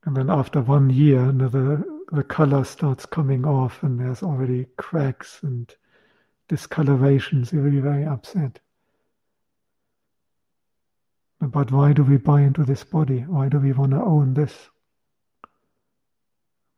and 0.06 0.16
then 0.16 0.30
after 0.30 0.62
one 0.62 0.90
year, 0.90 1.32
the, 1.32 1.84
the 2.12 2.24
color 2.24 2.64
starts 2.64 3.06
coming 3.06 3.46
off 3.46 3.84
and 3.84 4.00
there's 4.00 4.24
already 4.24 4.66
cracks 4.78 5.40
and 5.44 5.74
discolorations. 6.50 7.54
You're 7.54 7.64
really 7.64 7.80
very 7.80 8.06
upset. 8.06 8.60
But 11.40 11.72
why 11.72 11.94
do 11.94 12.04
we 12.04 12.18
buy 12.18 12.42
into 12.42 12.66
this 12.66 12.84
body? 12.84 13.22
Why 13.22 13.48
do 13.48 13.60
we 13.60 13.72
want 13.72 13.92
to 13.92 14.02
own 14.02 14.34
this? 14.34 14.54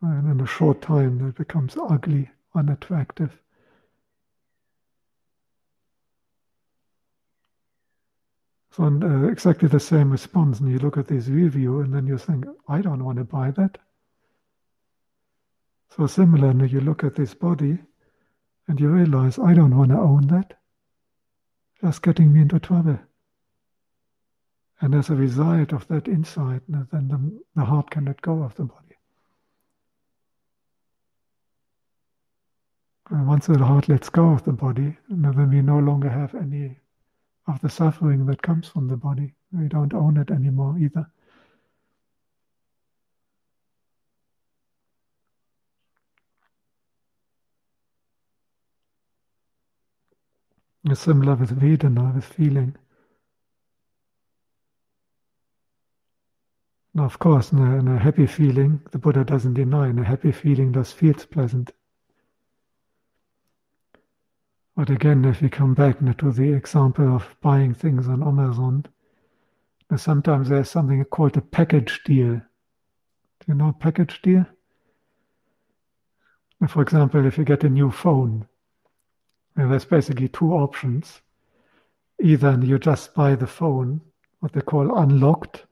And 0.04 0.32
in 0.32 0.42
a 0.42 0.48
short 0.48 0.82
time, 0.82 1.28
it 1.28 1.36
becomes 1.36 1.76
ugly, 1.78 2.30
unattractive. 2.54 3.38
So 8.72 8.86
uh, 8.86 9.28
exactly 9.28 9.68
the 9.68 9.80
same 9.80 10.12
response, 10.12 10.60
and 10.60 10.72
you 10.72 10.80
look 10.80 10.98
at 10.98 11.08
this 11.08 11.28
review, 11.28 11.82
and 11.82 11.94
then 11.94 12.08
you 12.08 12.18
think, 12.18 12.46
I 12.68 12.82
don't 12.82 13.04
want 13.04 13.18
to 13.18 13.26
buy 13.26 13.52
that. 13.52 13.78
So 15.96 16.08
similarly, 16.08 16.70
you 16.70 16.80
look 16.80 17.04
at 17.04 17.16
this 17.16 17.34
body, 17.34 17.80
and 18.68 18.80
you 18.80 18.90
realize, 18.90 19.40
I 19.40 19.54
don't 19.54 19.78
want 19.78 19.92
to 19.92 19.98
own 19.98 20.28
that. 20.28 20.58
That's 21.82 22.00
getting 22.00 22.32
me 22.32 22.42
into 22.42 22.60
trouble. 22.60 23.00
And 24.80 24.96
as 24.96 25.10
a 25.10 25.16
result 25.16 25.74
of 25.74 25.88
that 25.88 26.08
insight, 26.08 26.62
then 26.68 27.08
the, 27.08 27.42
the 27.56 27.66
heart 27.66 27.92
can 27.92 28.06
let 28.06 28.22
go 28.22 28.44
of 28.44 28.56
the 28.56 28.64
body. 28.64 28.98
And 33.10 33.28
once 33.28 33.48
the 33.48 33.60
heart 33.60 33.90
lets 33.90 34.10
go 34.10 34.30
of 34.30 34.44
the 34.44 34.54
body, 34.54 34.98
then 35.10 35.50
we 35.50 35.62
no 35.62 35.80
longer 35.80 36.10
have 36.10 36.34
any 36.34 36.80
of 37.48 37.60
the 37.62 37.70
suffering 37.70 38.26
that 38.28 38.42
comes 38.42 38.70
from 38.70 38.88
the 38.88 38.96
body. 38.96 39.34
We 39.52 39.68
don't 39.68 39.94
own 39.94 40.18
it 40.18 40.32
anymore 40.32 40.78
either. 40.80 41.10
Similar 50.94 51.36
with 51.36 51.60
Vedana, 51.60 52.14
with 52.16 52.26
feeling. 52.26 52.76
Now, 56.94 57.06
of 57.06 57.20
course, 57.20 57.52
in 57.52 57.60
a, 57.60 57.78
in 57.78 57.88
a 57.88 58.00
happy 58.00 58.26
feeling, 58.26 58.82
the 58.92 58.98
Buddha 58.98 59.24
doesn't 59.24 59.54
deny, 59.54 59.90
in 59.90 60.00
a 60.00 60.04
happy 60.04 60.32
feeling 60.32 60.72
does 60.72 60.92
feels 60.92 61.26
pleasant. 61.26 61.72
But 64.76 64.90
again, 64.90 65.24
if 65.26 65.42
we 65.42 65.50
come 65.50 65.74
back 65.74 66.00
to 66.00 66.32
the 66.32 66.52
example 66.54 67.16
of 67.16 67.36
buying 67.42 67.74
things 67.74 68.08
on 68.08 68.24
Amazon, 68.24 68.86
sometimes 69.96 70.50
there's 70.50 70.70
something 70.70 71.04
called 71.06 71.38
a 71.38 71.42
package 71.42 72.02
deal. 72.04 72.36
Do 72.36 73.46
you 73.48 73.54
know 73.54 73.76
package 73.80 74.22
deal? 74.22 74.46
For 76.68 76.82
example, 76.82 77.26
if 77.26 77.38
you 77.38 77.44
get 77.46 77.64
a 77.64 77.70
new 77.70 77.92
phone, 77.92 78.48
there's 79.56 79.86
basically 79.86 80.28
two 80.30 80.54
options. 80.54 81.22
Either 82.22 82.58
you 82.62 82.80
just 82.80 83.14
buy 83.14 83.36
the 83.36 83.48
phone, 83.48 84.02
what 84.40 84.54
they 84.54 84.62
call 84.62 84.98
unlocked, 84.98 85.66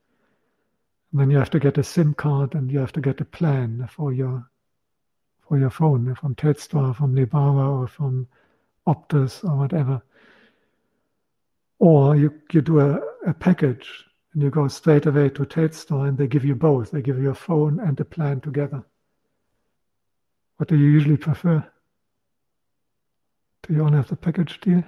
and 1.12 1.22
then 1.22 1.32
you 1.32 1.38
have 1.38 1.50
to 1.52 1.60
get 1.60 1.78
a 1.78 1.84
SIM 1.84 2.14
card 2.14 2.56
and 2.56 2.72
you 2.72 2.80
have 2.80 2.92
to 2.94 3.02
get 3.02 3.22
a 3.22 3.26
plan 3.26 3.88
for 3.92 4.14
your 4.14 4.50
for 5.48 5.58
your 5.58 5.72
phone 5.72 6.14
from 6.14 6.36
Telstra, 6.36 6.96
from 6.96 7.16
Lebara, 7.16 7.80
or 7.80 7.88
from 7.88 8.28
Optus 8.88 9.44
or 9.44 9.58
whatever. 9.58 10.02
Or 11.80 12.16
you, 12.16 12.40
you 12.52 12.62
do 12.62 12.80
a, 12.80 13.02
a 13.26 13.34
package 13.34 14.06
and 14.34 14.44
you 14.44 14.52
go 14.52 14.68
straight 14.68 15.08
away 15.08 15.30
to 15.30 15.46
Telstra 15.46 16.08
and 16.08 16.18
they 16.18 16.28
give 16.28 16.46
you 16.46 16.54
both. 16.54 16.92
They 16.92 17.02
give 17.02 17.18
you 17.18 17.32
a 17.32 17.36
phone 17.36 17.80
and 17.80 18.00
a 18.00 18.06
plan 18.06 18.42
together. 18.42 18.84
What 20.58 20.70
do 20.70 20.76
you 20.76 20.86
usually 20.86 21.18
prefer? 21.18 21.68
Do 23.70 23.76
you 23.76 23.84
only 23.84 23.98
have 23.98 24.08
the 24.08 24.16
package 24.16 24.60
deal? 24.62 24.84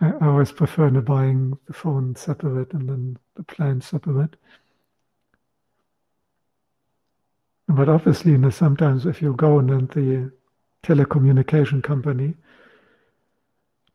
I, 0.00 0.10
I 0.10 0.26
always 0.26 0.50
prefer 0.50 0.90
buying 1.00 1.56
the 1.66 1.72
phone 1.72 2.16
separate 2.16 2.72
and 2.72 2.88
then 2.88 3.16
the 3.36 3.44
plan 3.44 3.80
separate. 3.80 4.34
But 7.68 7.88
obviously, 7.88 8.32
you 8.32 8.38
know, 8.38 8.50
sometimes 8.50 9.06
if 9.06 9.22
you 9.22 9.34
go 9.34 9.60
and 9.60 9.70
the 9.70 10.32
telecommunication 10.82 11.80
company, 11.80 12.34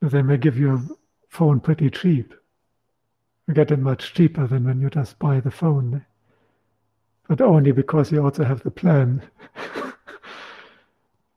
they 0.02 0.22
may 0.22 0.38
give 0.38 0.58
you 0.58 0.76
a 0.76 0.82
phone 1.28 1.60
pretty 1.60 1.90
cheap. 1.90 2.34
You 3.50 3.54
get 3.54 3.72
it 3.72 3.80
much 3.80 4.14
cheaper 4.14 4.48
than 4.48 4.64
when 4.64 4.80
you 4.80 4.90
just 4.90 5.20
buy 5.20 5.42
the 5.42 5.52
phone. 5.52 6.06
But 7.28 7.42
only 7.42 7.74
because 7.74 8.10
you 8.10 8.24
also 8.24 8.46
have 8.46 8.64
the 8.64 8.72
plan. 8.72 9.22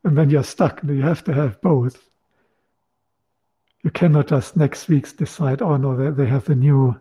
and 0.07 0.17
then 0.17 0.31
you're 0.31 0.45
stuck. 0.45 0.83
You 0.85 1.03
have 1.03 1.25
to 1.25 1.35
have 1.35 1.61
both. 1.61 2.09
You 3.83 3.91
cannot 3.91 4.29
just 4.29 4.57
next 4.57 4.89
week 4.89 5.17
decide, 5.17 5.61
oh 5.63 5.77
no, 5.77 6.13
they, 6.13 6.27
have 6.27 6.45
the 6.45 6.55
new 6.55 6.99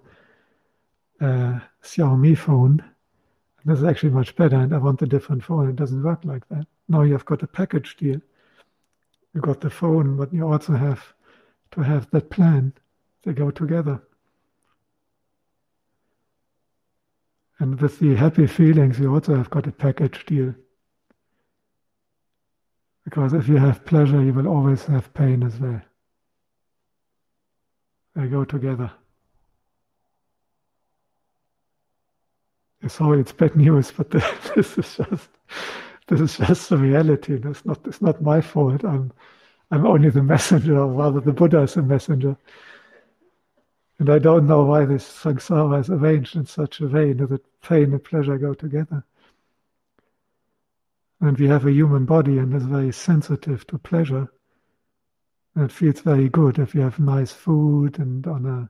uh, 1.21 1.59
Xiaomi 1.83 2.35
phone. 2.35 2.83
This 3.63 3.79
is 3.79 3.85
actually 3.85 4.09
much 4.09 4.35
better, 4.35 4.55
and 4.55 4.73
I 4.73 4.79
want 4.79 5.03
a 5.03 5.05
different 5.05 5.43
phone. 5.43 5.69
It 5.69 5.75
doesn't 5.75 6.01
work 6.01 6.25
like 6.25 6.47
that. 6.49 6.65
Now 6.89 7.03
you've 7.03 7.25
got 7.25 7.43
a 7.43 7.47
package 7.47 7.95
deal. 7.95 8.19
You 9.33 9.41
got 9.41 9.61
the 9.61 9.69
phone, 9.69 10.17
but 10.17 10.33
you 10.33 10.51
also 10.51 10.73
have 10.73 11.13
to 11.71 11.81
have 11.81 12.09
that 12.09 12.31
plan. 12.31 12.73
They 13.23 13.33
go 13.33 13.51
together. 13.51 14.01
And 17.59 17.79
with 17.79 17.99
the 17.99 18.15
happy 18.15 18.47
feelings, 18.47 18.99
you 18.99 19.13
also 19.13 19.35
have 19.35 19.49
got 19.51 19.67
a 19.67 19.71
package 19.71 20.25
deal. 20.25 20.55
Because 23.05 23.33
if 23.33 23.47
you 23.47 23.57
have 23.57 23.85
pleasure, 23.85 24.21
you 24.21 24.33
will 24.33 24.47
always 24.47 24.83
have 24.85 25.13
pain 25.13 25.43
as 25.43 25.57
well. 25.59 25.81
They 28.15 28.27
go 28.27 28.43
together. 28.43 28.91
Sorry, 32.87 33.19
it's 33.19 33.31
bad 33.31 33.55
news, 33.55 33.91
but 33.91 34.09
this 34.55 34.77
is 34.77 34.97
just 34.97 35.29
this 36.07 36.21
is 36.21 36.37
just 36.37 36.69
the 36.69 36.77
reality. 36.77 37.39
It's 37.43 37.65
not 37.65 37.79
it's 37.85 38.01
not 38.01 38.21
my 38.21 38.41
fault. 38.41 38.83
I'm 38.83 39.11
I'm 39.71 39.85
only 39.85 40.09
the 40.09 40.23
messenger, 40.33 40.79
or 40.79 40.87
rather 40.87 41.19
the 41.19 41.33
Buddha 41.33 41.61
is 41.61 41.73
the 41.73 41.81
messenger. 41.81 42.37
And 43.97 44.09
I 44.09 44.19
don't 44.19 44.45
know 44.45 44.65
why 44.65 44.85
this 44.85 45.07
samsara 45.07 45.79
is 45.79 45.89
arranged 45.89 46.35
in 46.35 46.45
such 46.45 46.81
a 46.81 46.87
way 46.87 47.13
that 47.13 47.61
pain 47.61 47.93
and 47.93 48.03
pleasure 48.03 48.37
go 48.37 48.53
together. 48.53 49.03
And 51.21 51.37
we 51.37 51.47
have 51.47 51.65
a 51.65 51.71
human 51.71 52.05
body 52.05 52.37
and 52.37 52.53
is 52.53 52.65
very 52.65 52.91
sensitive 52.91 53.65
to 53.67 53.77
pleasure. 53.77 54.27
And 55.55 55.65
it 55.65 55.71
feels 55.71 56.01
very 56.01 56.29
good 56.29 56.59
if 56.59 56.75
you 56.75 56.81
have 56.81 56.99
nice 56.99 57.31
food 57.31 57.99
and 57.99 58.25
on 58.27 58.45
a 58.45 58.69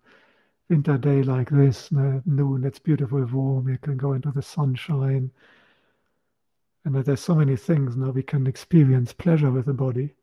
winter 0.69 0.97
day 0.97 1.23
like 1.23 1.49
this, 1.49 1.91
noon, 1.91 2.63
it's 2.63 2.79
beautiful, 2.79 3.25
warm, 3.25 3.69
you 3.69 3.77
can 3.77 3.97
go 3.97 4.13
into 4.13 4.31
the 4.31 4.41
sunshine. 4.41 5.31
And 6.83 6.95
there's 6.95 7.21
so 7.21 7.35
many 7.35 7.55
things 7.55 7.97
now 7.97 8.11
we 8.11 8.23
can 8.23 8.45
experience 8.45 9.11
pleasure 9.13 9.51
with 9.51 9.65
the 9.65 9.73
body. 9.73 10.13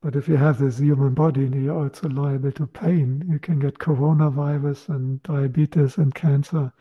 But 0.00 0.16
if 0.16 0.28
you 0.28 0.36
have 0.36 0.58
this 0.58 0.78
human 0.78 1.14
body, 1.14 1.46
you're 1.46 1.84
also 1.84 2.08
liable 2.08 2.52
to 2.52 2.66
pain. 2.66 3.24
You 3.28 3.38
can 3.38 3.58
get 3.58 3.78
coronavirus 3.78 4.90
and 4.90 5.22
diabetes 5.22 5.96
and 5.96 6.14
cancer 6.14 6.72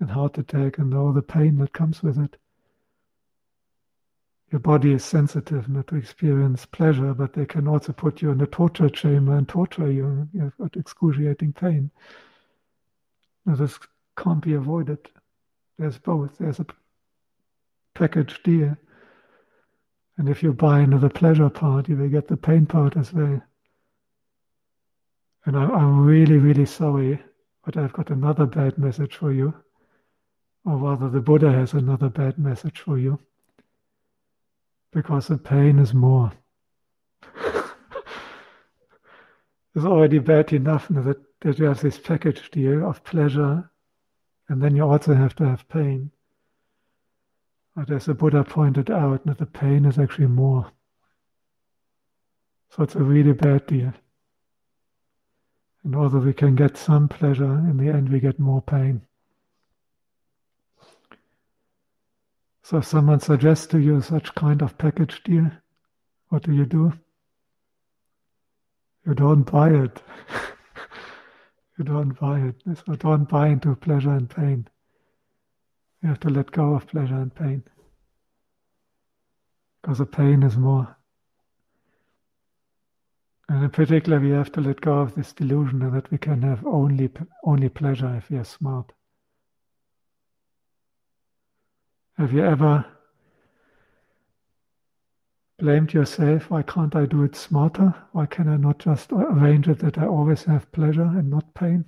and 0.00 0.10
heart 0.10 0.38
attack 0.38 0.78
and 0.78 0.94
all 0.94 1.12
the 1.12 1.22
pain 1.22 1.58
that 1.58 1.72
comes 1.72 2.02
with 2.02 2.18
it. 2.18 2.36
Your 4.52 4.60
body 4.60 4.92
is 4.92 5.04
sensitive 5.04 5.68
not 5.68 5.88
to 5.88 5.96
experience 5.96 6.66
pleasure, 6.66 7.12
but 7.14 7.32
they 7.32 7.46
can 7.46 7.66
also 7.66 7.92
put 7.92 8.22
you 8.22 8.30
in 8.30 8.40
a 8.40 8.46
torture 8.46 8.88
chamber 8.88 9.36
and 9.36 9.48
torture 9.48 9.90
you. 9.90 10.28
You've 10.32 10.56
got 10.56 10.76
excruciating 10.76 11.52
pain. 11.52 11.90
Now, 13.44 13.56
this 13.56 13.78
can't 14.16 14.42
be 14.42 14.54
avoided. 14.54 14.98
There's 15.78 15.98
both. 15.98 16.38
There's 16.38 16.60
a 16.60 16.66
package 17.94 18.40
deal. 18.44 18.76
And 20.16 20.28
if 20.28 20.42
you 20.42 20.52
buy 20.52 20.80
into 20.80 20.98
the 20.98 21.10
pleasure 21.10 21.50
part, 21.50 21.88
you 21.88 21.96
will 21.96 22.08
get 22.08 22.28
the 22.28 22.36
pain 22.36 22.66
part 22.66 22.96
as 22.96 23.12
well. 23.12 23.42
And 25.44 25.56
I'm, 25.56 25.70
I'm 25.70 26.06
really, 26.06 26.38
really 26.38 26.66
sorry, 26.66 27.22
but 27.64 27.76
I've 27.76 27.92
got 27.92 28.10
another 28.10 28.46
bad 28.46 28.78
message 28.78 29.16
for 29.16 29.32
you. 29.32 29.54
Or 30.66 30.76
rather, 30.78 31.08
the 31.08 31.20
Buddha 31.20 31.52
has 31.52 31.74
another 31.74 32.08
bad 32.08 32.38
message 32.38 32.80
for 32.80 32.98
you. 32.98 33.20
Because 34.90 35.28
the 35.28 35.38
pain 35.38 35.78
is 35.78 35.94
more. 35.94 36.32
it's 39.74 39.84
already 39.84 40.18
bad 40.18 40.52
enough 40.52 40.88
that, 40.88 41.22
that 41.40 41.58
you 41.60 41.66
have 41.66 41.80
this 41.80 41.98
package 41.98 42.50
deal 42.50 42.84
of 42.88 43.04
pleasure, 43.04 43.70
and 44.48 44.60
then 44.60 44.74
you 44.74 44.82
also 44.82 45.14
have 45.14 45.36
to 45.36 45.46
have 45.46 45.68
pain. 45.68 46.10
But 47.76 47.92
as 47.92 48.06
the 48.06 48.14
Buddha 48.14 48.42
pointed 48.42 48.90
out, 48.90 49.24
that 49.26 49.38
the 49.38 49.46
pain 49.46 49.84
is 49.84 50.00
actually 50.00 50.26
more. 50.26 50.72
So 52.70 52.82
it's 52.82 52.96
a 52.96 53.02
really 53.02 53.34
bad 53.34 53.66
deal. 53.68 53.92
And 55.84 55.94
although 55.94 56.18
we 56.18 56.32
can 56.32 56.56
get 56.56 56.76
some 56.76 57.06
pleasure, 57.06 57.44
in 57.44 57.76
the 57.76 57.88
end 57.88 58.08
we 58.08 58.18
get 58.18 58.40
more 58.40 58.62
pain. 58.62 59.02
So 62.66 62.78
if 62.78 62.84
someone 62.84 63.20
suggests 63.20 63.68
to 63.68 63.78
you 63.78 64.00
such 64.02 64.34
kind 64.34 64.60
of 64.60 64.76
package 64.76 65.22
deal, 65.22 65.52
what 66.30 66.42
do 66.42 66.52
you 66.52 66.66
do? 66.66 66.92
You 69.06 69.14
don't 69.14 69.44
buy 69.44 69.70
it. 69.70 70.02
you 71.78 71.84
don't 71.84 72.18
buy 72.18 72.40
it. 72.40 72.56
So 72.84 72.96
don't 72.96 73.28
buy 73.28 73.50
into 73.50 73.76
pleasure 73.76 74.10
and 74.10 74.28
pain. 74.28 74.66
You 76.02 76.08
have 76.08 76.18
to 76.18 76.28
let 76.28 76.50
go 76.50 76.74
of 76.74 76.88
pleasure 76.88 77.14
and 77.14 77.32
pain. 77.32 77.62
Because 79.80 79.98
the 79.98 80.06
pain 80.06 80.42
is 80.42 80.56
more. 80.56 80.96
And 83.48 83.62
in 83.62 83.70
particular, 83.70 84.18
we 84.18 84.30
have 84.30 84.50
to 84.50 84.60
let 84.60 84.80
go 84.80 84.98
of 84.98 85.14
this 85.14 85.32
delusion 85.32 85.88
that 85.92 86.10
we 86.10 86.18
can 86.18 86.42
have 86.42 86.66
only, 86.66 87.12
only 87.44 87.68
pleasure 87.68 88.12
if 88.16 88.28
we 88.28 88.38
are 88.38 88.44
smart. 88.44 88.90
Have 92.18 92.32
you 92.32 92.42
ever 92.42 92.86
blamed 95.58 95.92
yourself? 95.92 96.50
Why 96.50 96.62
can't 96.62 96.96
I 96.96 97.04
do 97.04 97.24
it 97.24 97.36
smarter? 97.36 97.94
Why 98.12 98.24
can 98.24 98.48
I 98.48 98.56
not 98.56 98.78
just 98.78 99.12
arrange 99.12 99.68
it 99.68 99.80
that 99.80 99.98
I 99.98 100.06
always 100.06 100.44
have 100.44 100.72
pleasure 100.72 101.02
and 101.02 101.28
not 101.28 101.52
pain? 101.54 101.84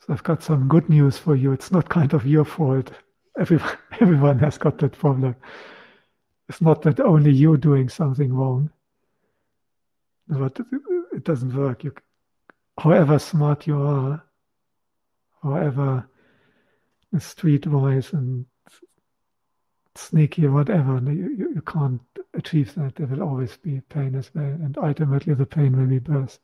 So 0.00 0.12
I've 0.12 0.24
got 0.24 0.42
some 0.42 0.66
good 0.66 0.88
news 0.88 1.18
for 1.18 1.36
you. 1.36 1.52
It's 1.52 1.70
not 1.70 1.88
kind 1.88 2.12
of 2.12 2.26
your 2.26 2.44
fault. 2.44 2.90
Everyone, 3.38 3.78
everyone 4.00 4.38
has 4.40 4.58
got 4.58 4.78
that 4.78 4.98
problem. 4.98 5.36
It's 6.48 6.60
not 6.60 6.82
that 6.82 6.98
only 6.98 7.30
you 7.30 7.56
doing 7.56 7.88
something 7.88 8.32
wrong. 8.32 8.70
But 10.26 10.58
it 11.12 11.22
doesn't 11.22 11.54
work. 11.54 11.84
You, 11.84 11.94
however 12.76 13.20
smart 13.20 13.68
you 13.68 13.80
are, 13.80 14.24
however 15.44 16.09
streetwise 17.16 18.12
and 18.12 18.46
sneaky 19.94 20.46
or 20.46 20.52
whatever, 20.52 21.00
you, 21.12 21.52
you 21.54 21.62
can't 21.66 22.00
achieve 22.34 22.74
that. 22.74 22.96
There 22.96 23.06
will 23.06 23.22
always 23.22 23.56
be 23.56 23.80
pain 23.88 24.14
as 24.14 24.30
well. 24.34 24.44
And 24.44 24.76
ultimately 24.78 25.34
the 25.34 25.46
pain 25.46 25.76
will 25.76 25.86
be 25.86 25.98
worse, 25.98 26.38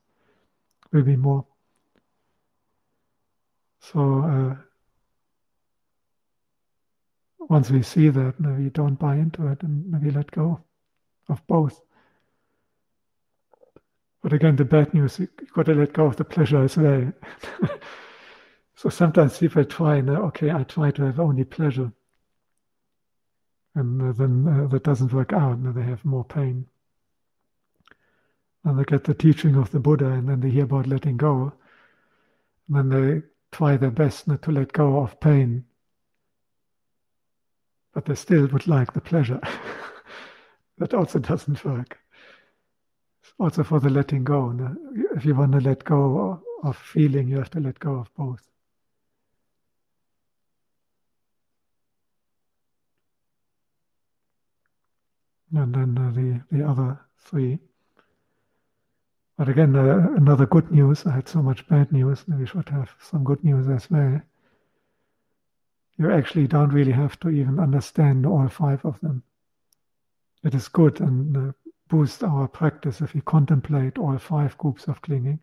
will 0.92 1.02
be 1.02 1.16
more. 1.16 1.46
So 3.80 4.22
uh, 4.22 4.56
once 7.38 7.70
we 7.70 7.82
see 7.82 8.08
that, 8.08 8.34
we 8.40 8.70
don't 8.70 8.98
buy 8.98 9.16
into 9.16 9.46
it 9.48 9.62
and 9.62 10.02
we 10.02 10.10
let 10.10 10.30
go 10.30 10.60
of 11.28 11.46
both. 11.46 11.80
But 14.22 14.32
again, 14.32 14.56
the 14.56 14.64
bad 14.64 14.92
news, 14.92 15.20
you've 15.20 15.52
got 15.54 15.66
to 15.66 15.74
let 15.74 15.92
go 15.92 16.06
of 16.06 16.16
the 16.16 16.24
pleasure 16.24 16.64
as 16.64 16.76
well. 16.76 17.12
so 18.76 18.90
sometimes 18.90 19.38
people 19.38 19.64
try, 19.64 19.96
and, 19.96 20.10
okay, 20.10 20.50
I 20.50 20.62
try 20.64 20.90
to 20.90 21.02
have 21.04 21.18
only 21.18 21.44
pleasure. 21.44 21.90
And 23.74 24.14
then 24.14 24.46
uh, 24.46 24.66
that 24.68 24.84
doesn't 24.84 25.14
work 25.14 25.32
out, 25.32 25.56
and 25.56 25.74
they 25.74 25.82
have 25.82 26.04
more 26.04 26.24
pain. 26.24 26.66
And 28.64 28.78
they 28.78 28.84
get 28.84 29.04
the 29.04 29.14
teaching 29.14 29.56
of 29.56 29.70
the 29.70 29.80
Buddha, 29.80 30.08
and 30.08 30.28
then 30.28 30.40
they 30.40 30.50
hear 30.50 30.64
about 30.64 30.86
letting 30.86 31.16
go. 31.16 31.54
And 32.68 32.76
then 32.76 32.88
they 32.90 33.22
try 33.50 33.78
their 33.78 33.90
best 33.90 34.28
not 34.28 34.42
to 34.42 34.52
let 34.52 34.74
go 34.74 34.98
of 34.98 35.20
pain. 35.20 35.64
But 37.94 38.04
they 38.04 38.14
still 38.14 38.46
would 38.48 38.66
like 38.66 38.92
the 38.92 39.00
pleasure. 39.00 39.40
that 40.78 40.92
also 40.92 41.18
doesn't 41.18 41.64
work. 41.64 41.98
Also 43.38 43.64
for 43.64 43.80
the 43.80 43.88
letting 43.88 44.24
go. 44.24 44.54
If 45.14 45.24
you 45.24 45.34
want 45.34 45.52
to 45.52 45.60
let 45.60 45.84
go 45.84 46.42
of 46.62 46.76
feeling, 46.76 47.28
you 47.28 47.38
have 47.38 47.50
to 47.50 47.60
let 47.60 47.78
go 47.78 47.94
of 47.94 48.14
both. 48.14 48.46
And 55.54 55.74
then 55.74 55.98
uh, 55.98 56.10
the, 56.10 56.56
the 56.56 56.68
other 56.68 56.98
three. 57.18 57.58
But 59.38 59.48
again, 59.48 59.76
uh, 59.76 60.14
another 60.16 60.46
good 60.46 60.70
news. 60.70 61.06
I 61.06 61.14
had 61.14 61.28
so 61.28 61.42
much 61.42 61.66
bad 61.68 61.92
news. 61.92 62.24
We 62.26 62.46
should 62.46 62.68
have 62.70 62.90
some 63.00 63.22
good 63.22 63.44
news 63.44 63.68
as 63.68 63.90
well. 63.90 64.20
You 65.98 66.10
actually 66.10 66.46
don't 66.46 66.72
really 66.72 66.92
have 66.92 67.18
to 67.20 67.30
even 67.30 67.58
understand 67.58 68.26
all 68.26 68.48
five 68.48 68.84
of 68.84 69.00
them. 69.00 69.22
It 70.42 70.54
is 70.54 70.68
good 70.68 71.00
and 71.00 71.36
uh, 71.36 71.52
boosts 71.88 72.22
our 72.22 72.48
practice 72.48 73.00
if 73.00 73.14
we 73.14 73.20
contemplate 73.22 73.98
all 73.98 74.18
five 74.18 74.56
groups 74.58 74.88
of 74.88 75.00
clinging. 75.02 75.40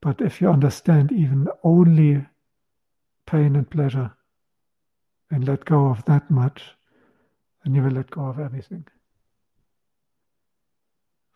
But 0.00 0.20
if 0.20 0.40
you 0.40 0.50
understand 0.50 1.12
even 1.12 1.48
only 1.62 2.26
pain 3.26 3.56
and 3.56 3.68
pleasure 3.68 4.12
and 5.30 5.46
let 5.46 5.64
go 5.64 5.86
of 5.86 6.04
that 6.04 6.30
much, 6.30 6.62
you 7.72 7.82
will 7.82 7.92
let 7.92 8.10
go 8.10 8.26
of 8.26 8.38
everything 8.38 8.84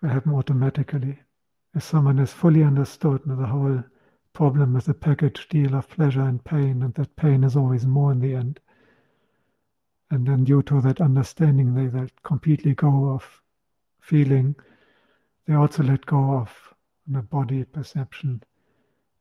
It 0.02 0.06
will 0.06 0.10
happen 0.10 0.34
automatically. 0.34 1.20
If 1.74 1.82
someone 1.82 2.18
has 2.18 2.32
fully 2.32 2.62
understood 2.62 3.22
the 3.24 3.46
whole 3.46 3.84
problem 4.32 4.74
with 4.74 4.84
the 4.84 4.94
package 4.94 5.48
deal 5.48 5.74
of 5.74 5.88
pleasure 5.88 6.22
and 6.22 6.44
pain, 6.44 6.82
and 6.82 6.94
that 6.94 7.16
pain 7.16 7.44
is 7.44 7.56
always 7.56 7.86
more 7.86 8.12
in 8.12 8.20
the 8.20 8.34
end. 8.34 8.60
And 10.10 10.26
then, 10.26 10.44
due 10.44 10.62
to 10.64 10.80
that 10.82 11.00
understanding, 11.00 11.74
they 11.74 11.88
let 11.88 12.22
completely 12.22 12.74
go 12.74 13.10
of 13.10 13.42
feeling. 14.00 14.56
They 15.46 15.54
also 15.54 15.82
let 15.82 16.06
go 16.06 16.34
of 16.34 16.74
the 17.06 17.22
body 17.22 17.64
perception, 17.64 18.42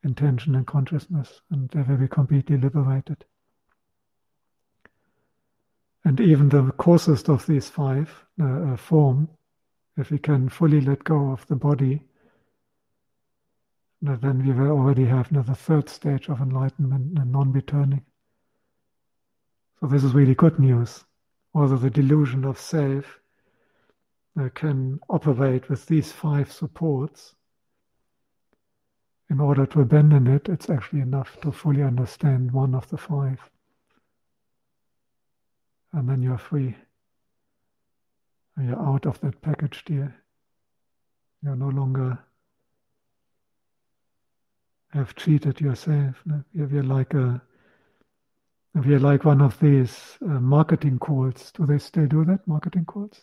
intention, 0.03 0.55
and 0.55 0.67
consciousness, 0.67 1.41
and 1.51 1.69
they 1.69 1.81
will 1.81 1.97
be 1.97 2.07
completely 2.07 2.57
liberated. 2.57 3.25
And 6.07 6.21
even 6.21 6.47
the 6.47 6.71
coarsest 6.77 7.27
of 7.27 7.45
these 7.47 7.67
five, 7.67 8.09
uh, 8.39 8.45
uh, 8.45 8.77
form, 8.77 9.27
if 9.97 10.09
we 10.09 10.17
can 10.17 10.47
fully 10.47 10.79
let 10.79 11.03
go 11.03 11.31
of 11.31 11.45
the 11.47 11.57
body, 11.57 12.01
then 14.01 14.45
we 14.45 14.53
will 14.53 14.71
already 14.71 15.03
have 15.03 15.27
the 15.33 15.53
third 15.53 15.89
stage 15.89 16.29
of 16.29 16.39
enlightenment 16.39 17.19
and 17.19 17.29
non-returning. 17.33 18.05
So 19.81 19.87
this 19.87 20.05
is 20.05 20.13
really 20.13 20.33
good 20.33 20.57
news. 20.59 21.03
Although 21.53 21.75
the 21.75 21.89
delusion 21.89 22.45
of 22.45 22.57
self 22.57 23.19
uh, 24.39 24.47
can 24.55 25.01
operate 25.09 25.67
with 25.67 25.87
these 25.87 26.13
five 26.13 26.53
supports, 26.53 27.35
in 29.29 29.41
order 29.41 29.65
to 29.65 29.81
abandon 29.81 30.27
it, 30.27 30.47
it's 30.47 30.69
actually 30.69 31.01
enough 31.01 31.37
to 31.41 31.51
fully 31.51 31.83
understand 31.83 32.53
one 32.53 32.73
of 32.75 32.87
the 32.87 32.97
five. 32.97 33.41
And 35.93 36.07
then 36.07 36.21
you're 36.21 36.37
free. 36.37 36.75
You're 38.61 38.79
out 38.79 39.05
of 39.05 39.19
that 39.21 39.41
package 39.41 39.83
deal. 39.85 40.09
You're 41.43 41.55
no 41.55 41.69
longer 41.69 42.19
have 44.89 45.15
cheated 45.15 45.61
yourself. 45.61 46.15
You're 46.53 46.83
like 46.83 47.13
a, 47.13 47.41
if 48.75 48.85
you're 48.85 48.99
like 48.99 49.25
one 49.25 49.41
of 49.41 49.59
these 49.59 50.17
uh, 50.23 50.39
marketing 50.39 50.99
calls, 50.99 51.51
do 51.51 51.65
they 51.65 51.77
still 51.77 52.07
do 52.07 52.25
that? 52.25 52.47
Marketing 52.47 52.85
calls? 52.85 53.19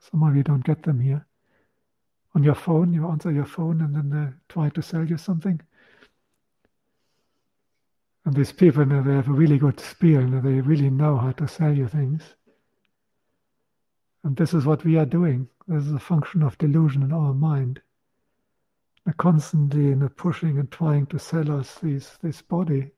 Some 0.00 0.22
of 0.22 0.36
you 0.36 0.42
don't 0.42 0.64
get 0.64 0.82
them 0.82 1.00
here. 1.00 1.26
On 2.34 2.42
your 2.42 2.54
phone, 2.54 2.92
you 2.92 3.08
answer 3.08 3.32
your 3.32 3.46
phone, 3.46 3.80
and 3.80 3.94
then 3.94 4.10
they 4.10 4.52
try 4.52 4.68
to 4.70 4.82
sell 4.82 5.04
you 5.04 5.16
something. 5.16 5.60
And 8.28 8.36
these 8.36 8.52
people, 8.52 8.84
they 8.84 9.14
have 9.14 9.28
a 9.28 9.32
really 9.32 9.56
good 9.56 9.80
spiel, 9.80 10.18
and 10.18 10.42
they 10.42 10.60
really 10.60 10.90
know 10.90 11.16
how 11.16 11.32
to 11.32 11.48
sell 11.48 11.74
you 11.74 11.88
things. 11.88 12.22
And 14.22 14.36
this 14.36 14.52
is 14.52 14.66
what 14.66 14.84
we 14.84 14.98
are 14.98 15.06
doing. 15.06 15.48
This 15.66 15.86
is 15.86 15.92
a 15.92 15.98
function 15.98 16.42
of 16.42 16.58
delusion 16.58 17.02
in 17.02 17.10
our 17.10 17.32
mind. 17.32 17.80
They're 19.06 19.14
constantly 19.14 19.92
in 19.92 20.02
a 20.02 20.10
pushing 20.10 20.58
and 20.58 20.70
trying 20.70 21.06
to 21.06 21.18
sell 21.18 21.50
us 21.58 21.76
these, 21.76 22.18
this 22.20 22.42
body, 22.42 22.90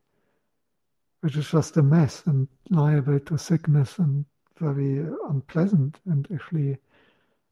which 1.20 1.36
is 1.36 1.48
just 1.48 1.76
a 1.76 1.82
mess 1.84 2.24
and 2.26 2.48
liable 2.68 3.20
to 3.20 3.38
sickness 3.38 4.00
and 4.00 4.24
very 4.58 5.06
unpleasant 5.28 6.00
and 6.06 6.26
actually 6.34 6.76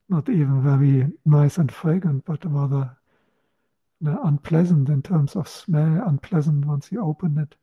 not 0.08 0.28
even 0.28 0.64
very 0.64 1.12
nice 1.24 1.58
and 1.58 1.70
fragrant, 1.70 2.24
but 2.24 2.44
rather 2.44 2.90
unpleasant 4.02 4.88
in 4.88 5.00
terms 5.00 5.36
of 5.36 5.46
smell, 5.46 6.02
unpleasant 6.08 6.64
once 6.64 6.90
you 6.90 7.00
open 7.04 7.38
it. 7.38 7.54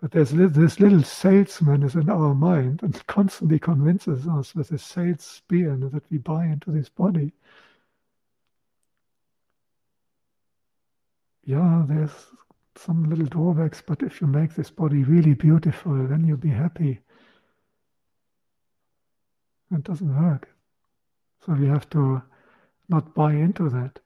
But 0.00 0.12
there's 0.12 0.30
this 0.30 0.78
little 0.78 1.02
salesman 1.02 1.82
is 1.82 1.96
in 1.96 2.08
our 2.08 2.32
mind 2.32 2.82
and 2.82 3.04
constantly 3.08 3.58
convinces 3.58 4.28
us 4.28 4.54
with 4.54 4.68
his 4.68 4.82
sales 4.82 5.24
spiel 5.24 5.76
that 5.76 6.04
we 6.10 6.18
buy 6.18 6.46
into 6.46 6.70
this 6.70 6.88
body. 6.88 7.32
Yeah, 11.44 11.84
there's 11.88 12.12
some 12.76 13.10
little 13.10 13.26
drawbacks, 13.26 13.82
but 13.84 14.02
if 14.02 14.20
you 14.20 14.28
make 14.28 14.54
this 14.54 14.70
body 14.70 15.02
really 15.02 15.34
beautiful, 15.34 16.06
then 16.06 16.24
you'll 16.24 16.36
be 16.36 16.50
happy. 16.50 17.00
It 19.72 19.82
doesn't 19.82 20.22
work. 20.22 20.48
So 21.44 21.54
we 21.54 21.66
have 21.66 21.90
to 21.90 22.22
not 22.88 23.14
buy 23.14 23.32
into 23.32 23.68
that. 23.70 23.98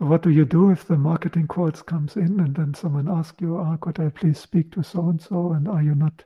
So 0.00 0.06
what 0.06 0.22
do 0.22 0.30
you 0.30 0.46
do 0.46 0.70
if 0.70 0.86
the 0.86 0.96
marketing 0.96 1.46
calls 1.46 1.82
comes 1.82 2.16
in 2.16 2.40
and 2.40 2.56
then 2.56 2.72
someone 2.72 3.06
asks 3.06 3.38
you, 3.38 3.58
ah, 3.58 3.76
could 3.76 4.00
I 4.00 4.08
please 4.08 4.38
speak 4.38 4.72
to 4.72 4.82
so 4.82 5.10
and 5.10 5.20
so? 5.20 5.52
And 5.52 5.68
are 5.68 5.82
you 5.82 5.94
not? 5.94 6.24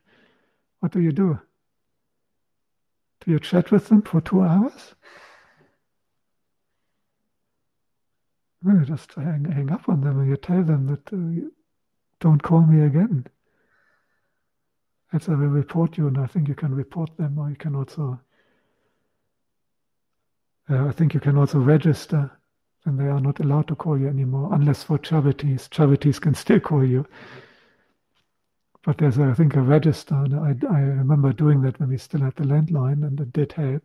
What 0.78 0.92
do 0.92 1.00
you 1.00 1.10
do? 1.10 1.40
Do 3.20 3.32
you 3.32 3.40
chat 3.40 3.72
with 3.72 3.88
them 3.88 4.02
for 4.02 4.20
two 4.20 4.42
hours? 4.42 4.94
you 8.64 8.84
just 8.84 9.12
hang, 9.14 9.44
hang 9.44 9.72
up 9.72 9.88
on 9.88 10.02
them 10.02 10.20
and 10.20 10.30
you 10.30 10.36
tell 10.36 10.62
them 10.62 10.86
that 10.86 11.12
uh, 11.12 11.48
don't 12.20 12.42
call 12.44 12.62
me 12.62 12.86
again. 12.86 13.26
As 15.12 15.28
I 15.28 15.32
will 15.32 15.48
report 15.48 15.98
you, 15.98 16.06
and 16.06 16.18
I 16.18 16.26
think 16.26 16.46
you 16.46 16.54
can 16.54 16.72
report 16.72 17.16
them, 17.16 17.38
or 17.38 17.50
you 17.50 17.56
can 17.56 17.74
also, 17.74 18.20
uh, 20.70 20.86
I 20.86 20.92
think 20.92 21.12
you 21.12 21.20
can 21.20 21.36
also 21.36 21.58
register 21.58 22.30
and 22.84 22.98
they 22.98 23.04
are 23.04 23.20
not 23.20 23.40
allowed 23.40 23.68
to 23.68 23.74
call 23.74 23.98
you 23.98 24.08
anymore, 24.08 24.50
unless 24.52 24.82
for 24.82 24.98
charities. 24.98 25.68
Charities 25.68 26.18
can 26.18 26.34
still 26.34 26.60
call 26.60 26.84
you. 26.84 27.06
But 28.84 28.98
there's, 28.98 29.18
I 29.18 29.32
think, 29.32 29.56
a 29.56 29.62
register. 29.62 30.14
And 30.14 30.34
I, 30.34 30.74
I 30.74 30.80
remember 30.80 31.32
doing 31.32 31.62
that 31.62 31.80
when 31.80 31.88
we 31.88 31.96
still 31.96 32.20
had 32.20 32.36
the 32.36 32.44
landline, 32.44 33.06
and 33.06 33.18
it 33.18 33.32
did 33.32 33.52
help. 33.52 33.82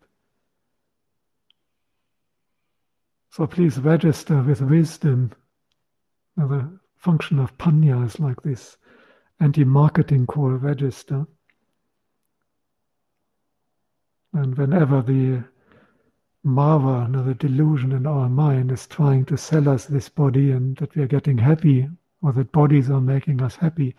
So 3.32 3.48
please 3.48 3.78
register 3.80 4.42
with 4.42 4.62
wisdom. 4.62 5.32
Now, 6.36 6.48
the 6.48 6.80
function 6.98 7.40
of 7.40 7.58
panya 7.58 8.06
is 8.06 8.20
like 8.20 8.42
this 8.42 8.76
anti 9.40 9.64
marketing 9.64 10.28
call 10.28 10.50
register. 10.50 11.26
And 14.34 14.58
whenever 14.58 15.02
the 15.02 15.44
Mara, 16.44 17.10
the 17.12 17.34
delusion 17.34 17.92
in 17.92 18.08
our 18.08 18.30
mind, 18.30 18.72
is 18.72 18.88
trying 18.88 19.26
to 19.26 19.38
sell 19.38 19.68
us 19.68 19.86
this 19.86 20.08
body 20.08 20.52
and 20.52 20.78
that 20.78 20.96
we 20.96 21.02
are 21.02 21.08
getting 21.08 21.38
happy, 21.38 21.90
or 22.22 22.32
that 22.32 22.52
bodies 22.52 22.90
are 22.90 23.02
making 23.02 23.42
us 23.42 23.56
happy. 23.58 23.96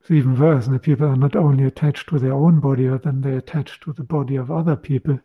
It's 0.00 0.10
even 0.10 0.38
worse, 0.38 0.66
and 0.66 0.74
the 0.74 0.80
people 0.80 1.06
are 1.06 1.16
not 1.16 1.36
only 1.36 1.64
attached 1.64 2.08
to 2.08 2.18
their 2.18 2.32
own 2.32 2.60
body, 2.60 2.88
but 2.88 3.02
then 3.02 3.20
they're 3.20 3.38
attached 3.38 3.82
to 3.82 3.92
the 3.92 4.02
body 4.02 4.36
of 4.36 4.50
other 4.50 4.74
people. 4.74 5.20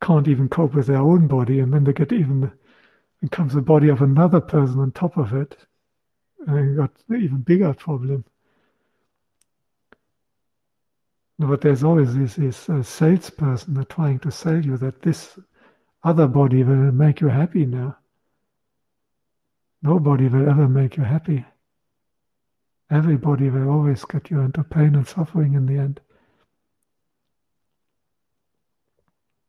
Can't 0.00 0.28
even 0.28 0.48
cope 0.48 0.74
with 0.74 0.86
their 0.86 0.96
own 0.96 1.26
body, 1.26 1.60
and 1.60 1.74
then 1.74 1.84
they 1.84 1.92
get 1.92 2.12
even, 2.12 2.50
it 3.22 3.30
comes 3.30 3.52
the 3.52 3.60
body 3.60 3.88
of 3.88 4.00
another 4.00 4.40
person 4.40 4.78
on 4.78 4.92
top 4.92 5.18
of 5.18 5.34
it, 5.34 5.56
and 6.46 6.70
you 6.70 6.76
got 6.76 6.92
an 7.08 7.20
even 7.20 7.42
bigger 7.42 7.74
problem. 7.74 8.24
But 11.40 11.62
there's 11.62 11.82
always 11.82 12.14
this, 12.14 12.34
this 12.34 12.68
uh, 12.68 12.82
salesperson 12.82 13.82
trying 13.88 14.18
to 14.18 14.30
sell 14.30 14.62
you 14.62 14.76
that 14.76 15.00
this 15.00 15.38
other 16.04 16.26
body 16.26 16.62
will 16.62 16.92
make 16.92 17.22
you 17.22 17.28
happy 17.28 17.64
now. 17.64 17.96
Nobody 19.82 20.28
will 20.28 20.50
ever 20.50 20.68
make 20.68 20.98
you 20.98 21.02
happy. 21.02 21.46
Everybody 22.90 23.48
will 23.48 23.70
always 23.70 24.04
get 24.04 24.30
you 24.30 24.40
into 24.40 24.62
pain 24.62 24.94
and 24.94 25.08
suffering 25.08 25.54
in 25.54 25.64
the 25.64 25.78
end. 25.78 26.00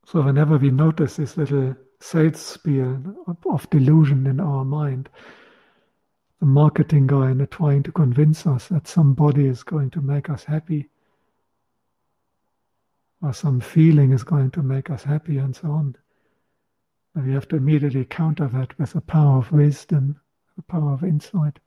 So 0.05 0.21
whenever 0.21 0.57
we 0.57 0.71
notice 0.71 1.17
this 1.17 1.35
little 1.35 1.75
sales 1.99 2.39
spiel 2.39 3.35
of 3.49 3.69
delusion 3.69 4.27
in 4.27 4.39
our 4.39 4.63
mind, 4.63 5.09
the 6.39 6.45
marketing 6.45 7.07
guy 7.07 7.31
and 7.31 7.51
trying 7.51 7.83
to 7.83 7.91
convince 7.91 8.47
us 8.47 8.69
that 8.69 8.87
somebody 8.87 9.45
is 9.45 9.61
going 9.63 9.89
to 9.89 10.01
make 10.01 10.29
us 10.29 10.45
happy, 10.45 10.87
or 13.21 13.33
some 13.33 13.59
feeling 13.59 14.11
is 14.11 14.23
going 14.23 14.51
to 14.51 14.63
make 14.63 14.89
us 14.89 15.03
happy 15.03 15.37
and 15.37 15.55
so 15.55 15.71
on. 15.71 15.95
And 17.15 17.27
we 17.27 17.33
have 17.33 17.47
to 17.49 17.57
immediately 17.57 18.05
counter 18.05 18.47
that 18.47 18.77
with 18.79 18.93
the 18.93 19.01
power 19.01 19.37
of 19.37 19.51
wisdom, 19.51 20.19
the 20.55 20.63
power 20.63 20.93
of 20.93 21.03
insight. 21.03 21.59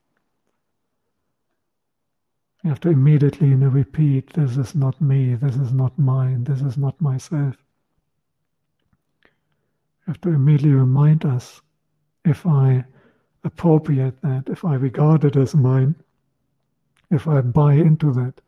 You 2.63 2.71
have 2.71 2.81
to 2.81 2.89
immediately 2.89 3.49
you 3.49 3.57
know, 3.57 3.69
repeat 3.69 4.33
this 4.33 4.57
is 4.57 4.75
not 4.75 4.99
me, 5.01 5.35
this 5.35 5.57
is 5.57 5.73
not 5.73 5.99
mine, 5.99 6.45
this 6.45 6.63
is 6.63 6.79
not 6.79 6.99
myself. 7.01 7.57
You 10.07 10.13
have 10.13 10.21
to 10.23 10.31
immediately 10.31 10.73
remind 10.73 11.27
us 11.27 11.61
if 12.25 12.47
I 12.47 12.85
appropriate 13.45 14.21
that, 14.23 14.45
if 14.49 14.65
I 14.65 14.75
regard 14.77 15.25
it 15.25 15.37
as 15.37 15.55
mine, 15.55 15.95
if 17.11 17.29
I 17.29 17.43
buy 17.43 17.75
into 17.75 18.13
that. 18.13 18.41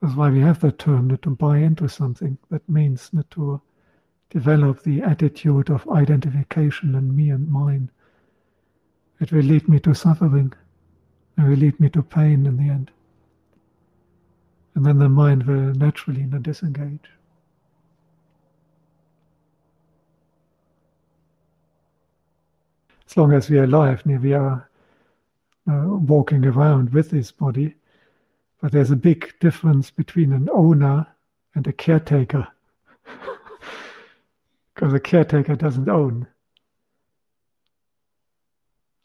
That's 0.00 0.14
why 0.14 0.30
we 0.30 0.40
have 0.40 0.60
that 0.60 0.78
term, 0.78 1.08
that 1.08 1.22
to 1.22 1.30
buy 1.30 1.58
into 1.58 1.88
something. 1.88 2.38
That 2.50 2.66
means 2.68 3.10
that 3.12 3.30
to 3.32 3.60
develop 4.30 4.82
the 4.82 5.02
attitude 5.02 5.70
of 5.70 5.88
identification 5.90 6.94
and 6.94 7.14
me 7.14 7.30
and 7.30 7.50
mine. 7.50 7.90
It 9.20 9.32
will 9.32 9.42
lead 9.42 9.68
me 9.68 9.78
to 9.80 9.94
suffering. 9.94 10.52
It 11.36 11.42
will 11.42 11.56
lead 11.56 11.78
me 11.78 11.90
to 11.90 12.02
pain 12.02 12.46
in 12.46 12.56
the 12.56 12.70
end. 12.70 12.90
And 14.74 14.86
then 14.86 14.98
the 14.98 15.08
mind 15.08 15.42
will 15.42 15.74
naturally 15.74 16.24
not 16.24 16.44
disengage. 16.44 17.10
As 23.06 23.16
long 23.16 23.32
as 23.32 23.50
we 23.50 23.58
are 23.58 23.64
alive, 23.64 24.02
we 24.06 24.32
are 24.32 24.70
uh, 25.68 25.84
walking 25.86 26.46
around 26.46 26.92
with 26.92 27.10
this 27.10 27.32
body, 27.32 27.74
but 28.60 28.72
there's 28.72 28.90
a 28.90 28.96
big 28.96 29.32
difference 29.40 29.90
between 29.90 30.32
an 30.32 30.48
owner 30.52 31.06
and 31.54 31.66
a 31.66 31.72
caretaker. 31.72 32.48
because 34.74 34.92
a 34.92 35.00
caretaker 35.00 35.56
doesn't 35.56 35.88
own. 35.88 36.26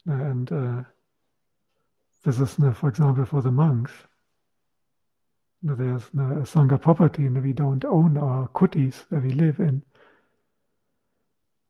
And 0.06 0.52
uh, 0.52 0.82
this 2.24 2.38
is, 2.38 2.54
for 2.54 2.88
example, 2.88 3.24
for 3.24 3.42
the 3.42 3.50
monks. 3.50 3.92
There's 5.62 6.02
a 6.02 6.44
Sangha 6.44 6.80
property 6.80 7.26
and 7.26 7.42
we 7.42 7.52
don't 7.52 7.84
own 7.84 8.16
our 8.16 8.48
kutis 8.48 9.08
that 9.10 9.22
we 9.22 9.30
live 9.30 9.58
in. 9.58 9.82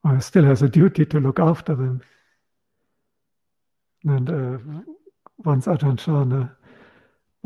Or 0.05 0.20
still 0.20 0.45
has 0.45 0.62
a 0.62 0.68
duty 0.68 1.07
to 1.07 1.20
look 1.20 1.39
after 1.39 1.74
them. 1.74 2.03
And 4.05 4.30
uh, 4.30 4.82
once 5.39 5.66
Ajahn 5.66 5.99
Chah 5.99 6.49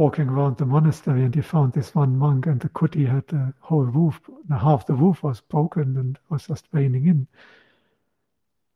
walking 0.01 0.30
around 0.30 0.57
the 0.57 0.64
monastery 0.64 1.24
and 1.24 1.34
he 1.34 1.42
found 1.42 1.74
this 1.74 1.94
one 1.94 2.16
monk 2.16 2.46
and 2.46 2.59
the 2.59 2.70
kuti 2.70 3.07
had 3.07 3.26
the 3.28 3.53
whole 3.61 3.84
roof, 3.84 4.18
half 4.48 4.86
the 4.86 4.94
roof 4.94 5.22
was 5.22 5.42
broken 5.42 5.94
and 5.98 6.18
was 6.30 6.46
just 6.46 6.64
raining 6.72 7.07
in. 7.07 7.26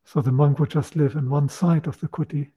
So 0.04 0.20
the 0.20 0.30
monk 0.30 0.58
would 0.58 0.68
just 0.68 0.96
live 0.96 1.14
in 1.14 1.30
one 1.30 1.48
side 1.48 1.86
of 1.86 1.98
the 1.98 2.08
kuti. 2.08 2.50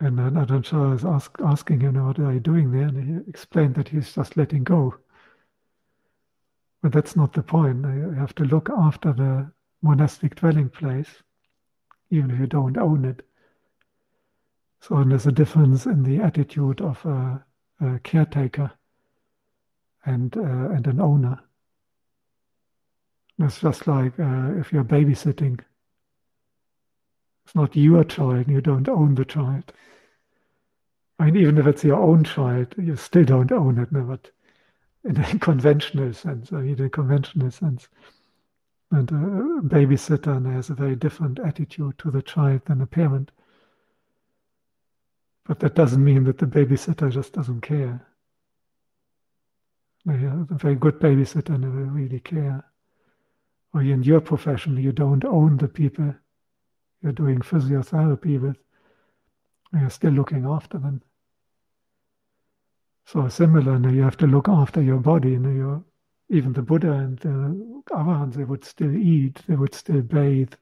And 0.00 0.18
then 0.18 0.62
Chah 0.62 0.92
is 0.92 1.04
ask, 1.04 1.30
asking 1.44 1.80
him, 1.80 2.04
what 2.04 2.18
are 2.18 2.32
you 2.32 2.40
doing 2.40 2.72
there? 2.72 2.88
And 2.88 3.24
he 3.24 3.30
explained 3.30 3.76
that 3.76 3.88
he's 3.88 4.12
just 4.12 4.36
letting 4.36 4.64
go. 4.64 4.96
But 6.82 6.90
that's 6.90 7.14
not 7.14 7.32
the 7.32 7.44
point. 7.44 7.84
You 7.84 8.10
have 8.18 8.34
to 8.34 8.44
look 8.44 8.68
after 8.70 9.12
the 9.12 9.52
monastic 9.82 10.34
dwelling 10.34 10.68
place 10.68 11.22
even 12.10 12.32
if 12.32 12.40
you 12.40 12.48
don't 12.48 12.76
own 12.76 13.04
it. 13.04 13.22
So 14.80 15.02
there's 15.04 15.26
a 15.26 15.32
difference 15.32 15.86
in 15.86 16.02
the 16.02 16.20
attitude 16.20 16.80
of 16.80 17.04
a, 17.04 17.44
a 17.80 17.98
caretaker 18.00 18.70
and 20.04 20.36
uh, 20.36 20.70
and 20.70 20.86
an 20.86 21.00
owner. 21.00 21.40
It's 23.38 23.60
just 23.60 23.86
like 23.86 24.18
uh, 24.18 24.54
if 24.58 24.72
you're 24.72 24.84
babysitting. 24.84 25.60
It's 27.44 27.54
not 27.54 27.76
your 27.76 28.02
child, 28.04 28.48
you 28.48 28.60
don't 28.60 28.88
own 28.88 29.14
the 29.14 29.24
child. 29.24 29.72
I 31.18 31.26
mean, 31.26 31.36
even 31.36 31.58
if 31.58 31.66
it's 31.66 31.84
your 31.84 32.00
own 32.00 32.24
child, 32.24 32.74
you 32.76 32.96
still 32.96 33.24
don't 33.24 33.52
own 33.52 33.78
it, 33.78 33.92
no, 33.92 34.02
but 34.02 34.30
in 35.04 35.16
a 35.16 35.38
conventional 35.38 36.12
sense, 36.12 36.52
I 36.52 36.56
mean, 36.56 36.78
in 36.78 36.86
a 36.86 36.90
conventional 36.90 37.50
sense. 37.50 37.88
And 38.90 39.10
a 39.10 39.62
babysitter 39.62 40.52
has 40.52 40.70
a 40.70 40.74
very 40.74 40.96
different 40.96 41.38
attitude 41.38 41.98
to 41.98 42.10
the 42.10 42.22
child 42.22 42.62
than 42.66 42.80
a 42.80 42.86
parent. 42.86 43.30
But 45.46 45.60
that 45.60 45.74
doesn't 45.74 46.02
mean 46.02 46.24
that 46.24 46.38
the 46.38 46.46
babysitter 46.46 47.10
just 47.10 47.32
doesn't 47.32 47.60
care. 47.60 48.06
A 50.08 50.54
very 50.54 50.76
good 50.76 50.98
babysitter 50.98 51.58
never 51.58 51.84
really 51.84 52.20
care. 52.20 52.64
Or 53.74 53.82
in 53.82 54.02
your 54.02 54.20
profession, 54.20 54.76
you 54.76 54.92
don't 54.92 55.24
own 55.24 55.56
the 55.56 55.68
people 55.68 56.14
you're 57.02 57.12
doing 57.12 57.40
physiotherapy 57.40 58.40
with. 58.40 58.56
You're 59.72 59.90
still 59.90 60.12
looking 60.12 60.46
after 60.46 60.78
them. 60.78 61.02
So 63.04 63.28
similarly, 63.28 63.96
you 63.96 64.02
have 64.02 64.16
to 64.18 64.26
look 64.26 64.48
after 64.48 64.82
your 64.82 64.98
body. 64.98 65.32
You 65.32 65.84
even 66.28 66.52
the 66.52 66.62
Buddha 66.62 66.92
and 66.92 67.18
the 67.18 67.82
Arahants, 67.92 68.34
they 68.34 68.44
would 68.44 68.64
still 68.64 68.96
eat, 68.96 69.42
they 69.46 69.54
would 69.54 69.74
still 69.74 70.02
bathe. 70.02 70.54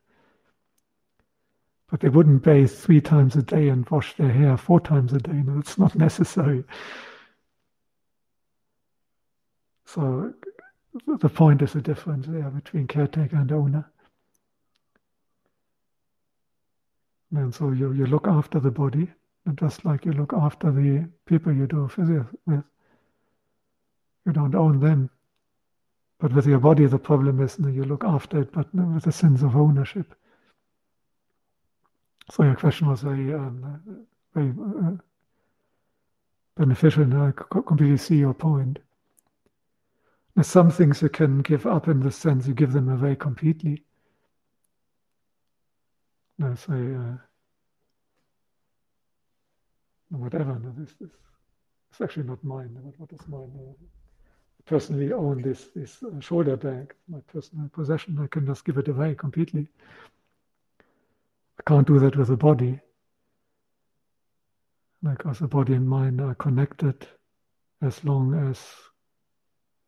But 1.91 2.01
they 2.01 2.09
wouldn't 2.09 2.43
bathe 2.43 2.71
three 2.71 3.01
times 3.01 3.37
a 3.37 3.43
day 3.43 3.69
and 3.69 3.89
wash 3.89 4.17
their 4.17 4.33
hair 4.33 4.57
four 4.57 4.81
times 4.81 5.13
a 5.13 5.19
day. 5.19 5.33
No, 5.33 5.59
it's 5.59 5.79
not 5.79 5.95
necessary. 6.07 6.65
So 9.85 10.33
the 11.07 11.29
point 11.29 11.63
is 11.63 11.73
the 11.73 11.83
difference 11.83 12.27
there 12.27 12.51
between 12.51 12.87
caretaker 12.87 13.37
and 13.37 13.53
owner. 13.53 13.91
And 17.35 17.55
so 17.55 17.73
you, 17.73 17.93
you 17.93 18.07
look 18.07 18.29
after 18.29 18.61
the 18.61 18.71
body, 18.71 19.11
just 19.57 19.85
like 19.85 20.05
you 20.05 20.13
look 20.13 20.33
after 20.33 20.71
the 20.71 21.09
people 21.27 21.53
you 21.53 21.67
do 21.67 21.89
physio 21.89 22.27
with. 22.47 22.65
You 24.25 24.33
don't 24.33 24.55
own 24.55 24.81
them. 24.81 25.11
But 26.19 26.33
with 26.33 26.47
your 26.47 26.61
body, 26.61 26.87
the 26.87 26.99
problem 26.99 27.41
is 27.41 27.59
know, 27.59 27.69
you 27.69 27.85
look 27.85 28.05
after 28.05 28.41
it, 28.41 28.53
but 28.53 28.73
with 28.75 29.07
a 29.07 29.13
sense 29.13 29.43
of 29.43 29.57
ownership. 29.57 30.15
So 32.31 32.43
your 32.43 32.57
question 32.57 32.89
was 32.89 33.03
very, 33.03 33.35
um, 33.35 34.07
very 34.35 34.51
uh, 34.51 34.97
beneficial, 36.57 37.03
and 37.03 37.15
I 37.15 37.33
completely 37.33 37.99
see 37.99 38.17
your 38.17 38.35
point. 38.35 38.79
There's 40.35 40.47
some 40.47 40.71
things 40.71 41.03
you 41.03 41.11
can 41.11 41.43
give 41.43 41.67
up 41.67 41.87
in 41.87 42.01
the 42.01 42.11
sense 42.11 42.47
you 42.47 42.55
give 42.55 42.73
them 42.73 42.89
away 42.89 43.15
completely. 43.15 43.85
No, 46.39 46.55
say, 46.55 46.73
uh, 46.73 47.17
whatever. 50.09 50.59
No, 50.59 50.73
this, 50.77 50.95
this, 51.01 51.11
it's 51.91 52.01
actually 52.01 52.25
not 52.27 52.43
mine. 52.43 52.77
What, 52.83 52.99
what 52.99 53.13
is 53.13 53.29
mine? 53.29 53.53
Uh, 53.57 53.73
personally 54.67 55.13
own 55.13 55.43
this 55.43 55.69
this 55.77 56.03
uh, 56.03 56.19
shoulder 56.21 56.57
bag, 56.57 56.95
my 57.07 57.21
personal 57.33 57.69
possession. 57.69 58.19
I 58.21 58.27
can 58.27 58.47
just 58.47 58.65
give 58.65 58.79
it 58.79 58.89
away 58.89 59.15
completely. 59.15 59.69
Can't 61.67 61.87
do 61.87 61.99
that 61.99 62.17
with 62.17 62.29
the 62.29 62.37
body, 62.37 62.81
because 65.03 65.39
the 65.39 65.49
body 65.49 65.75
and 65.75 65.89
mind 65.89 66.21
are 66.21 66.35
connected 66.35 67.07
as 67.83 68.05
long 68.05 68.35
as 68.51 68.61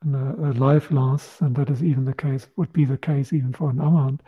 uh, 0.07 0.35
a, 0.37 0.53
life 0.53 0.91
lasts, 0.91 1.41
and 1.41 1.55
that 1.57 1.70
is 1.70 1.83
even 1.83 2.05
the 2.05 2.14
case. 2.14 2.47
Would 2.57 2.72
be 2.72 2.85
the 2.85 2.99
case 2.99 3.33
even 3.33 3.53
for 3.53 3.70
an 3.70 3.77
arahant. 3.77 4.20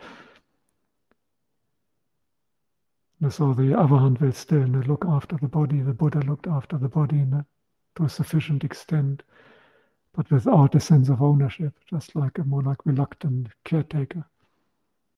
So 3.29 3.53
the 3.53 3.73
arahant 3.73 4.21
will 4.21 4.31
still 4.31 4.67
look 4.67 5.05
after 5.07 5.37
the 5.37 5.47
body. 5.47 5.81
The 5.81 5.93
Buddha 5.93 6.19
looked 6.19 6.47
after 6.47 6.77
the 6.77 6.87
body 6.87 7.25
to 7.95 8.03
a 8.03 8.09
sufficient 8.09 8.63
extent 8.63 9.23
but 10.19 10.29
without 10.31 10.75
a 10.75 10.79
sense 10.79 11.09
of 11.09 11.21
ownership, 11.21 11.73
just 11.89 12.15
like 12.15 12.37
a 12.37 12.43
more 12.43 12.61
like 12.61 12.85
reluctant 12.85 13.47
caretaker. 13.63 14.25